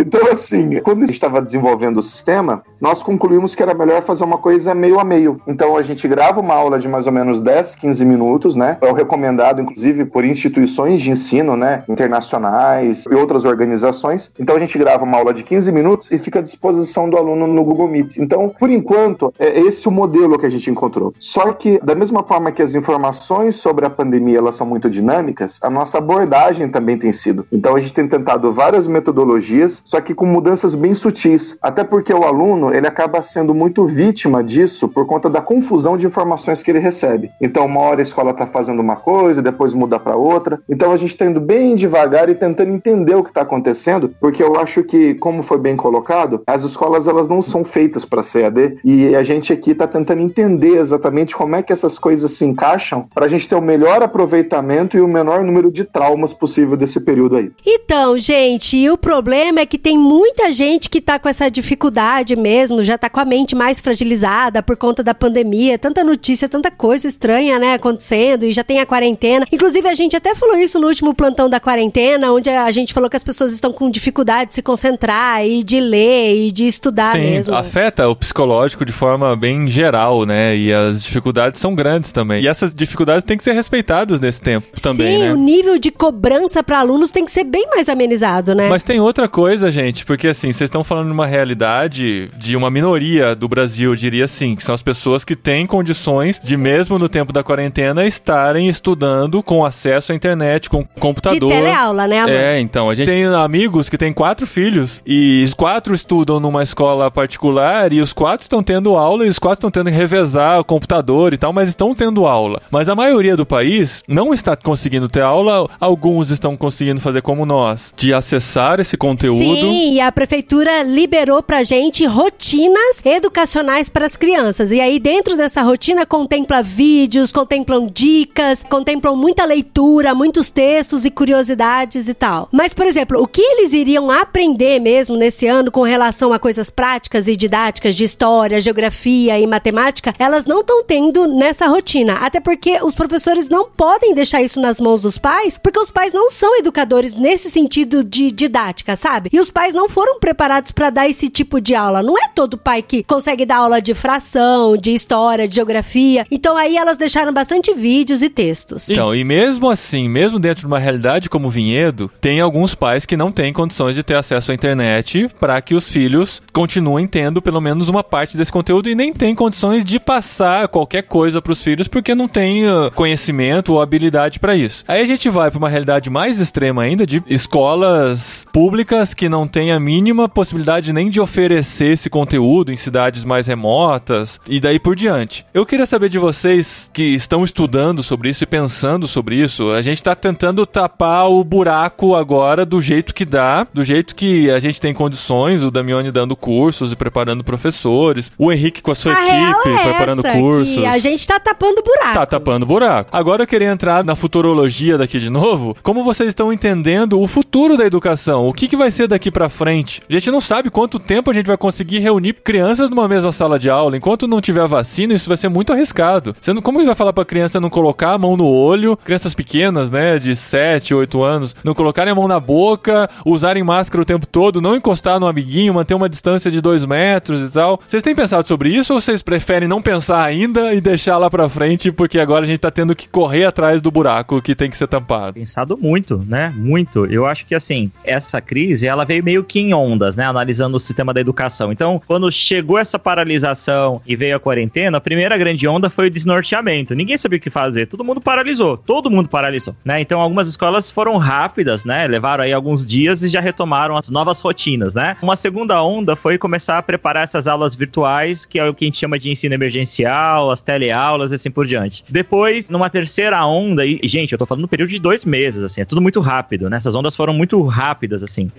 então, 0.00 0.30
assim, 0.30 0.78
quando 0.80 1.02
a 1.02 1.06
gente 1.06 1.14
estava 1.14 1.42
desenvolvendo 1.42 1.96
o 1.96 2.02
sistema, 2.02 2.62
nós 2.80 3.02
concluímos 3.02 3.56
que 3.56 3.62
era 3.64 3.74
melhor 3.74 4.00
fazer 4.00 4.22
uma 4.22 4.38
coisa 4.38 4.72
meio 4.72 5.00
a 5.00 5.04
meio. 5.04 5.40
Então, 5.44 5.76
a 5.76 5.82
gente 5.82 6.06
grava 6.06 6.38
uma 6.38 6.54
aula 6.54 6.78
de 6.78 6.86
mais 6.86 7.08
ou 7.08 7.12
menos 7.12 7.40
10, 7.40 7.74
15 7.74 8.04
minutos, 8.04 8.54
né? 8.54 8.78
É 8.80 8.88
o 8.88 8.94
recomendado, 8.94 9.60
inclusive, 9.60 10.04
por 10.04 10.24
instituições 10.24 11.00
de 11.00 11.10
ensino, 11.10 11.56
né? 11.56 11.82
Internacionais 11.88 13.06
e 13.10 13.14
outras 13.14 13.44
organizações. 13.44 14.32
Então, 14.38 14.54
a 14.54 14.58
gente 14.60 14.78
grava 14.78 15.02
uma 15.02 15.18
aula 15.18 15.34
de 15.34 15.42
15 15.42 15.72
minutos 15.72 16.12
e 16.12 16.18
fica 16.18 16.38
à 16.38 16.42
disposição 16.42 17.10
do 17.10 17.16
aluno 17.16 17.48
no 17.48 17.64
Google 17.64 17.88
Meet. 17.88 18.18
Então, 18.18 18.54
por 18.56 18.70
enquanto, 18.70 19.34
é 19.36 19.58
esse 19.58 19.88
o 19.88 19.90
modelo 19.90 20.38
que 20.38 20.46
a 20.46 20.50
gente 20.50 20.70
encontrou. 20.70 21.12
Só 21.18 21.52
que, 21.52 21.80
da 21.82 21.96
mesma 21.96 22.22
forma 22.22 22.52
que 22.52 22.62
as 22.62 22.76
informações 22.76 23.56
sobre 23.56 23.84
a 23.84 23.90
pandemia 23.90 24.38
elas 24.38 24.54
são 24.54 24.66
muito 24.66 24.88
dinâmicas, 24.88 25.58
a 25.60 25.68
nossa 25.68 25.98
abordagem 25.98 26.68
também 26.68 26.96
tem 26.96 27.12
sido. 27.12 27.44
Então, 27.50 27.74
a 27.74 27.80
gente 27.80 27.92
tem 27.92 28.06
tentado 28.06 28.52
várias 28.52 28.86
metodologias 28.86 29.82
só 29.88 30.02
que 30.02 30.14
com 30.14 30.26
mudanças 30.26 30.74
bem 30.74 30.92
sutis. 30.92 31.56
Até 31.62 31.82
porque 31.82 32.12
o 32.12 32.24
aluno 32.24 32.74
ele 32.74 32.86
acaba 32.86 33.22
sendo 33.22 33.54
muito 33.54 33.86
vítima 33.86 34.44
disso 34.44 34.86
por 34.86 35.06
conta 35.06 35.30
da 35.30 35.40
confusão 35.40 35.96
de 35.96 36.06
informações 36.06 36.62
que 36.62 36.70
ele 36.70 36.78
recebe. 36.78 37.30
Então, 37.40 37.64
uma 37.64 37.80
hora 37.80 38.00
a 38.00 38.02
escola 38.02 38.32
está 38.32 38.46
fazendo 38.46 38.80
uma 38.80 38.96
coisa, 38.96 39.40
depois 39.40 39.72
muda 39.72 39.98
para 39.98 40.14
outra. 40.14 40.60
Então, 40.68 40.92
a 40.92 40.96
gente 40.98 41.12
está 41.12 41.24
indo 41.24 41.40
bem 41.40 41.74
devagar 41.74 42.28
e 42.28 42.34
tentando 42.34 42.70
entender 42.70 43.14
o 43.14 43.24
que 43.24 43.30
está 43.30 43.40
acontecendo, 43.40 44.14
porque 44.20 44.42
eu 44.42 44.56
acho 44.56 44.82
que, 44.82 45.14
como 45.14 45.42
foi 45.42 45.56
bem 45.56 45.74
colocado, 45.74 46.42
as 46.46 46.64
escolas 46.64 47.08
elas 47.08 47.26
não 47.26 47.40
são 47.40 47.64
feitas 47.64 48.04
para 48.04 48.22
CAD 48.22 48.80
e 48.84 49.16
a 49.16 49.22
gente 49.22 49.54
aqui 49.54 49.70
está 49.70 49.86
tentando 49.86 50.20
entender 50.20 50.76
exatamente 50.76 51.34
como 51.34 51.56
é 51.56 51.62
que 51.62 51.72
essas 51.72 51.98
coisas 51.98 52.30
se 52.32 52.44
encaixam 52.44 53.08
para 53.14 53.24
a 53.24 53.28
gente 53.28 53.48
ter 53.48 53.54
o 53.54 53.62
melhor 53.62 54.02
aproveitamento 54.02 54.98
e 54.98 55.00
o 55.00 55.08
menor 55.08 55.42
número 55.42 55.72
de 55.72 55.84
traumas 55.84 56.34
possível 56.34 56.76
desse 56.76 57.00
período 57.00 57.36
aí. 57.36 57.50
Então, 57.64 58.18
gente, 58.18 58.90
o 58.90 58.98
problema 58.98 59.60
é 59.60 59.66
que 59.66 59.77
tem 59.78 59.96
muita 59.96 60.52
gente 60.52 60.90
que 60.90 61.00
tá 61.00 61.18
com 61.18 61.28
essa 61.28 61.50
dificuldade 61.50 62.36
mesmo, 62.36 62.82
já 62.82 62.98
tá 62.98 63.08
com 63.08 63.20
a 63.20 63.24
mente 63.24 63.54
mais 63.54 63.80
fragilizada 63.80 64.62
por 64.62 64.76
conta 64.76 65.02
da 65.02 65.14
pandemia, 65.14 65.78
tanta 65.78 66.04
notícia, 66.04 66.48
tanta 66.48 66.70
coisa 66.70 67.08
estranha, 67.08 67.58
né, 67.58 67.74
acontecendo, 67.74 68.44
e 68.44 68.52
já 68.52 68.62
tem 68.62 68.80
a 68.80 68.86
quarentena. 68.86 69.46
Inclusive, 69.50 69.88
a 69.88 69.94
gente 69.94 70.16
até 70.16 70.34
falou 70.34 70.56
isso 70.56 70.78
no 70.78 70.86
último 70.86 71.14
plantão 71.14 71.48
da 71.48 71.58
quarentena, 71.58 72.32
onde 72.32 72.50
a 72.50 72.70
gente 72.70 72.92
falou 72.92 73.08
que 73.08 73.16
as 73.16 73.24
pessoas 73.24 73.52
estão 73.52 73.72
com 73.72 73.90
dificuldade 73.90 74.48
de 74.50 74.54
se 74.54 74.62
concentrar 74.62 75.46
e 75.46 75.62
de 75.62 75.80
ler 75.80 76.46
e 76.46 76.50
de 76.50 76.66
estudar 76.66 77.12
Sim, 77.12 77.20
mesmo. 77.20 77.54
afeta 77.54 78.08
o 78.08 78.14
psicológico 78.14 78.84
de 78.84 78.92
forma 78.92 79.34
bem 79.34 79.68
geral, 79.68 80.26
né, 80.26 80.56
e 80.56 80.72
as 80.72 81.02
dificuldades 81.02 81.60
são 81.60 81.74
grandes 81.74 82.12
também. 82.12 82.42
E 82.42 82.48
essas 82.48 82.74
dificuldades 82.74 83.24
têm 83.24 83.36
que 83.36 83.44
ser 83.44 83.52
respeitadas 83.52 84.20
nesse 84.20 84.40
tempo 84.40 84.66
também, 84.80 85.18
Sim, 85.18 85.24
né? 85.24 85.32
o 85.32 85.36
nível 85.36 85.78
de 85.78 85.90
cobrança 85.90 86.62
para 86.62 86.80
alunos 86.80 87.10
tem 87.10 87.24
que 87.24 87.30
ser 87.30 87.44
bem 87.44 87.66
mais 87.70 87.88
amenizado, 87.88 88.54
né? 88.54 88.68
Mas 88.68 88.82
tem 88.82 89.00
outra 89.00 89.28
coisa, 89.28 89.57
gente, 89.70 90.04
porque 90.04 90.28
assim, 90.28 90.52
vocês 90.52 90.68
estão 90.68 90.82
falando 90.82 91.06
de 91.06 91.12
uma 91.12 91.26
realidade 91.26 92.28
de 92.36 92.56
uma 92.56 92.70
minoria 92.70 93.34
do 93.34 93.48
Brasil, 93.48 93.92
eu 93.92 93.96
diria 93.96 94.24
assim, 94.24 94.54
que 94.54 94.62
são 94.62 94.74
as 94.74 94.82
pessoas 94.82 95.24
que 95.24 95.36
têm 95.36 95.66
condições 95.66 96.40
de, 96.42 96.56
mesmo 96.56 96.98
no 96.98 97.08
tempo 97.08 97.32
da 97.32 97.42
quarentena, 97.42 98.06
estarem 98.06 98.68
estudando 98.68 99.42
com 99.42 99.64
acesso 99.64 100.12
à 100.12 100.14
internet, 100.14 100.68
com 100.68 100.84
computador. 100.84 101.50
De 101.50 101.56
teleaula, 101.56 102.06
né, 102.06 102.20
amor? 102.20 102.34
É, 102.34 102.60
então, 102.60 102.90
a 102.90 102.94
gente 102.94 103.10
tem 103.10 103.24
amigos 103.24 103.88
que 103.88 103.98
têm 103.98 104.12
quatro 104.12 104.46
filhos 104.46 105.00
e 105.06 105.42
os 105.44 105.54
quatro 105.54 105.94
estudam 105.94 106.40
numa 106.40 106.62
escola 106.62 107.10
particular 107.10 107.92
e 107.92 108.00
os 108.00 108.12
quatro 108.12 108.42
estão 108.42 108.62
tendo 108.62 108.96
aula 108.96 109.26
e 109.26 109.28
os 109.28 109.38
quatro 109.38 109.58
estão 109.58 109.70
tendo 109.70 109.90
que 109.90 109.96
revezar 109.96 110.60
o 110.60 110.64
computador 110.64 111.32
e 111.32 111.38
tal, 111.38 111.52
mas 111.52 111.68
estão 111.68 111.94
tendo 111.94 112.26
aula. 112.26 112.60
Mas 112.70 112.88
a 112.88 112.94
maioria 112.94 113.36
do 113.36 113.46
país 113.46 114.02
não 114.08 114.32
está 114.32 114.56
conseguindo 114.56 115.08
ter 115.08 115.22
aula, 115.22 115.68
alguns 115.80 116.30
estão 116.30 116.56
conseguindo 116.56 117.00
fazer 117.00 117.22
como 117.22 117.46
nós, 117.46 117.92
de 117.96 118.12
acessar 118.12 118.80
esse 118.80 118.96
conteúdo. 118.96 119.38
Sim, 119.38 119.47
e 119.54 120.00
a 120.00 120.10
prefeitura 120.10 120.82
liberou 120.82 121.42
pra 121.42 121.62
gente 121.62 122.04
rotinas 122.04 123.00
educacionais 123.04 123.88
para 123.88 124.06
as 124.06 124.16
crianças. 124.16 124.70
E 124.70 124.80
aí, 124.80 124.98
dentro 124.98 125.36
dessa 125.36 125.62
rotina, 125.62 126.06
contempla 126.06 126.62
vídeos, 126.62 127.32
contemplam 127.32 127.86
dicas, 127.86 128.64
contemplam 128.64 129.16
muita 129.16 129.44
leitura, 129.44 130.14
muitos 130.14 130.50
textos 130.50 131.04
e 131.04 131.10
curiosidades 131.10 132.08
e 132.08 132.14
tal. 132.14 132.48
Mas, 132.52 132.74
por 132.74 132.86
exemplo, 132.86 133.20
o 133.22 133.26
que 133.26 133.40
eles 133.40 133.72
iriam 133.72 134.10
aprender 134.10 134.80
mesmo 134.80 135.16
nesse 135.16 135.46
ano 135.46 135.70
com 135.70 135.82
relação 135.82 136.32
a 136.32 136.38
coisas 136.38 136.70
práticas 136.70 137.28
e 137.28 137.36
didáticas 137.36 137.96
de 137.96 138.04
história, 138.04 138.60
geografia 138.60 139.38
e 139.38 139.46
matemática, 139.46 140.14
elas 140.18 140.46
não 140.46 140.60
estão 140.60 140.84
tendo 140.84 141.26
nessa 141.26 141.66
rotina. 141.66 142.14
Até 142.14 142.40
porque 142.40 142.78
os 142.82 142.94
professores 142.94 143.48
não 143.48 143.68
podem 143.68 144.14
deixar 144.14 144.42
isso 144.42 144.60
nas 144.60 144.80
mãos 144.80 145.02
dos 145.02 145.18
pais, 145.18 145.56
porque 145.56 145.78
os 145.78 145.90
pais 145.90 146.12
não 146.12 146.30
são 146.30 146.58
educadores 146.58 147.14
nesse 147.14 147.50
sentido 147.50 148.02
de 148.02 148.30
didática, 148.30 148.96
sabe? 148.96 149.30
E 149.32 149.37
e 149.38 149.40
os 149.40 149.50
pais 149.52 149.72
não 149.72 149.88
foram 149.88 150.18
preparados 150.18 150.72
para 150.72 150.90
dar 150.90 151.08
esse 151.08 151.28
tipo 151.28 151.60
de 151.60 151.72
aula. 151.72 152.02
Não 152.02 152.18
é 152.18 152.28
todo 152.34 152.58
pai 152.58 152.82
que 152.82 153.04
consegue 153.04 153.46
dar 153.46 153.58
aula 153.58 153.80
de 153.80 153.94
fração, 153.94 154.76
de 154.76 154.90
história, 154.90 155.46
de 155.46 155.54
geografia. 155.54 156.26
Então 156.28 156.56
aí 156.56 156.76
elas 156.76 156.98
deixaram 156.98 157.32
bastante 157.32 157.72
vídeos 157.72 158.20
e 158.20 158.28
textos. 158.28 158.90
Então, 158.90 159.14
e 159.14 159.22
mesmo 159.22 159.70
assim, 159.70 160.08
mesmo 160.08 160.40
dentro 160.40 160.62
de 160.62 160.66
uma 160.66 160.78
realidade 160.78 161.30
como 161.30 161.48
Vinhedo, 161.48 162.10
tem 162.20 162.40
alguns 162.40 162.74
pais 162.74 163.06
que 163.06 163.16
não 163.16 163.30
têm 163.30 163.52
condições 163.52 163.94
de 163.94 164.02
ter 164.02 164.14
acesso 164.14 164.50
à 164.50 164.54
internet 164.54 165.28
para 165.38 165.60
que 165.60 165.74
os 165.74 165.88
filhos 165.88 166.42
continuem 166.52 167.06
tendo 167.06 167.40
pelo 167.40 167.60
menos 167.60 167.88
uma 167.88 168.02
parte 168.02 168.36
desse 168.36 168.50
conteúdo 168.50 168.88
e 168.88 168.94
nem 168.96 169.12
tem 169.12 169.36
condições 169.36 169.84
de 169.84 170.00
passar 170.00 170.66
qualquer 170.66 171.02
coisa 171.02 171.40
para 171.40 171.52
os 171.52 171.62
filhos 171.62 171.86
porque 171.86 172.12
não 172.12 172.26
tem 172.26 172.66
uh, 172.66 172.90
conhecimento 172.92 173.74
ou 173.74 173.80
habilidade 173.80 174.40
para 174.40 174.56
isso. 174.56 174.82
Aí 174.88 175.00
a 175.00 175.06
gente 175.06 175.28
vai 175.28 175.48
para 175.48 175.58
uma 175.58 175.68
realidade 175.68 176.10
mais 176.10 176.40
extrema 176.40 176.82
ainda 176.82 177.06
de 177.06 177.22
escolas 177.28 178.44
públicas 178.52 179.14
que 179.28 179.30
não 179.30 179.46
têm 179.46 179.70
a 179.70 179.78
mínima 179.78 180.26
possibilidade 180.26 180.90
nem 180.90 181.10
de 181.10 181.20
oferecer 181.20 181.92
esse 181.92 182.08
conteúdo 182.08 182.72
em 182.72 182.76
cidades 182.76 183.24
mais 183.24 183.46
remotas 183.46 184.40
e 184.48 184.58
daí 184.58 184.78
por 184.78 184.96
diante. 184.96 185.44
Eu 185.52 185.66
queria 185.66 185.84
saber 185.84 186.08
de 186.08 186.18
vocês 186.18 186.90
que 186.94 187.02
estão 187.02 187.44
estudando 187.44 188.02
sobre 188.02 188.30
isso 188.30 188.42
e 188.42 188.46
pensando 188.46 189.06
sobre 189.06 189.36
isso. 189.36 189.70
A 189.70 189.82
gente 189.82 189.98
está 189.98 190.14
tentando 190.14 190.64
tapar 190.64 191.28
o 191.30 191.44
buraco 191.44 192.14
agora 192.14 192.64
do 192.64 192.80
jeito 192.80 193.14
que 193.14 193.26
dá, 193.26 193.66
do 193.72 193.84
jeito 193.84 194.14
que 194.14 194.50
a 194.50 194.58
gente 194.60 194.80
tem 194.80 194.94
condições, 194.94 195.62
o 195.62 195.70
Damione 195.70 196.10
dando 196.10 196.34
cursos 196.34 196.90
e 196.90 196.96
preparando 196.96 197.44
professores, 197.44 198.32
o 198.38 198.50
Henrique 198.50 198.80
com 198.80 198.92
a 198.92 198.94
sua 198.94 199.12
A 199.12 199.24
equipe 199.26 199.68
é 199.68 199.84
preparando 199.84 200.22
cursos. 200.22 200.84
a 200.84 200.96
gente 200.96 201.26
tá 201.26 201.38
tapando 201.38 201.82
buraco. 201.82 202.14
Tá 202.14 202.24
tapando 202.24 202.64
buraco. 202.64 203.10
Agora 203.14 203.42
eu 203.42 203.46
queria 203.46 203.70
entrar 203.70 204.02
na 204.02 204.16
futurologia 204.16 204.96
daqui 204.96 205.18
de 205.18 205.28
novo. 205.28 205.76
Como 205.82 206.02
vocês 206.02 206.30
estão 206.30 206.50
entendendo 206.50 207.20
o 207.20 207.26
futuro 207.26 207.76
da 207.76 207.84
educação? 207.84 208.48
O 208.48 208.54
que, 208.54 208.66
que 208.66 208.76
vai 208.76 208.90
ser 208.90 209.06
daqui 209.08 209.17
pra 209.30 209.48
frente? 209.48 210.02
A 210.08 210.12
gente 210.12 210.30
não 210.30 210.40
sabe 210.40 210.70
quanto 210.70 210.98
tempo 210.98 211.30
a 211.30 211.34
gente 211.34 211.46
vai 211.46 211.56
conseguir 211.56 211.98
reunir 211.98 212.34
crianças 212.34 212.88
numa 212.88 213.08
mesma 213.08 213.32
sala 213.32 213.58
de 213.58 213.68
aula. 213.68 213.96
Enquanto 213.96 214.28
não 214.28 214.40
tiver 214.40 214.66
vacina, 214.66 215.14
isso 215.14 215.28
vai 215.28 215.36
ser 215.36 215.48
muito 215.48 215.72
arriscado. 215.72 216.34
Não, 216.46 216.62
como 216.62 216.78
você 216.78 216.86
vai 216.86 216.94
falar 216.94 217.12
pra 217.12 217.24
criança 217.24 217.60
não 217.60 217.68
colocar 217.68 218.12
a 218.12 218.18
mão 218.18 218.36
no 218.36 218.46
olho? 218.46 218.96
Crianças 218.96 219.34
pequenas, 219.34 219.90
né, 219.90 220.18
de 220.18 220.34
7, 220.34 220.94
8 220.94 221.22
anos, 221.22 221.56
não 221.64 221.74
colocarem 221.74 222.12
a 222.12 222.14
mão 222.14 222.28
na 222.28 222.38
boca, 222.38 223.08
usarem 223.24 223.62
máscara 223.62 224.02
o 224.02 224.06
tempo 224.06 224.26
todo, 224.26 224.60
não 224.60 224.76
encostar 224.76 225.18
no 225.18 225.26
amiguinho, 225.26 225.74
manter 225.74 225.94
uma 225.94 226.08
distância 226.08 226.50
de 226.50 226.60
2 226.60 226.84
metros 226.86 227.40
e 227.40 227.50
tal. 227.50 227.80
Vocês 227.86 228.02
têm 228.02 228.14
pensado 228.14 228.46
sobre 228.46 228.70
isso 228.70 228.94
ou 228.94 229.00
vocês 229.00 229.22
preferem 229.22 229.68
não 229.68 229.82
pensar 229.82 230.22
ainda 230.22 230.72
e 230.72 230.80
deixar 230.80 231.18
lá 231.18 231.28
pra 231.28 231.48
frente 231.48 231.90
porque 231.90 232.18
agora 232.18 232.44
a 232.44 232.48
gente 232.48 232.58
tá 232.58 232.70
tendo 232.70 232.94
que 232.94 233.08
correr 233.08 233.44
atrás 233.44 233.80
do 233.80 233.90
buraco 233.90 234.40
que 234.40 234.54
tem 234.54 234.70
que 234.70 234.76
ser 234.76 234.86
tampado? 234.86 235.34
Pensado 235.34 235.76
muito, 235.76 236.24
né? 236.26 236.52
Muito. 236.56 237.06
Eu 237.06 237.26
acho 237.26 237.46
que 237.46 237.54
assim, 237.54 237.90
essa 238.04 238.40
crise, 238.40 238.86
ela 238.86 239.04
veio 239.08 239.24
meio 239.24 239.42
que 239.42 239.58
em 239.58 239.72
ondas, 239.72 240.14
né? 240.14 240.24
Analisando 240.26 240.76
o 240.76 240.80
sistema 240.80 241.14
da 241.14 241.20
educação. 241.20 241.72
Então, 241.72 242.00
quando 242.06 242.30
chegou 242.30 242.78
essa 242.78 242.98
paralisação 242.98 244.02
e 244.06 244.14
veio 244.14 244.36
a 244.36 244.40
quarentena, 244.40 244.98
a 244.98 245.00
primeira 245.00 245.36
grande 245.38 245.66
onda 245.66 245.88
foi 245.88 246.08
o 246.08 246.10
desnorteamento. 246.10 246.94
Ninguém 246.94 247.16
sabia 247.16 247.38
o 247.38 247.40
que 247.40 247.48
fazer. 247.50 247.86
Todo 247.86 248.04
mundo 248.04 248.20
paralisou. 248.20 248.76
Todo 248.76 249.10
mundo 249.10 249.28
paralisou, 249.28 249.74
né? 249.84 250.00
Então, 250.00 250.20
algumas 250.20 250.48
escolas 250.48 250.90
foram 250.90 251.16
rápidas, 251.16 251.84
né? 251.84 252.06
Levaram 252.06 252.44
aí 252.44 252.52
alguns 252.52 252.84
dias 252.84 253.22
e 253.22 253.28
já 253.28 253.40
retomaram 253.40 253.96
as 253.96 254.10
novas 254.10 254.40
rotinas, 254.40 254.94
né? 254.94 255.16
Uma 255.22 255.36
segunda 255.36 255.82
onda 255.82 256.14
foi 256.14 256.36
começar 256.36 256.76
a 256.76 256.82
preparar 256.82 257.24
essas 257.24 257.48
aulas 257.48 257.74
virtuais, 257.74 258.44
que 258.44 258.58
é 258.58 258.68
o 258.68 258.74
que 258.74 258.84
a 258.84 258.86
gente 258.86 258.98
chama 258.98 259.18
de 259.18 259.30
ensino 259.30 259.54
emergencial, 259.54 260.50
as 260.50 260.60
teleaulas 260.60 261.32
e 261.32 261.36
assim 261.36 261.50
por 261.50 261.66
diante. 261.66 262.04
Depois, 262.08 262.68
numa 262.68 262.90
terceira 262.90 263.44
onda, 263.46 263.86
e, 263.86 264.00
gente, 264.04 264.32
eu 264.32 264.38
tô 264.38 264.44
falando 264.44 264.62
no 264.62 264.68
período 264.68 264.90
de 264.90 264.98
dois 264.98 265.24
meses, 265.24 265.62
assim, 265.62 265.80
é 265.80 265.84
tudo 265.84 266.02
muito 266.02 266.20
rápido, 266.20 266.68
né? 266.68 266.76
Essas 266.76 266.94
ondas 266.94 267.16
foram 267.16 267.32
muito 267.32 267.62
rápidas, 267.64 268.22
assim. 268.22 268.50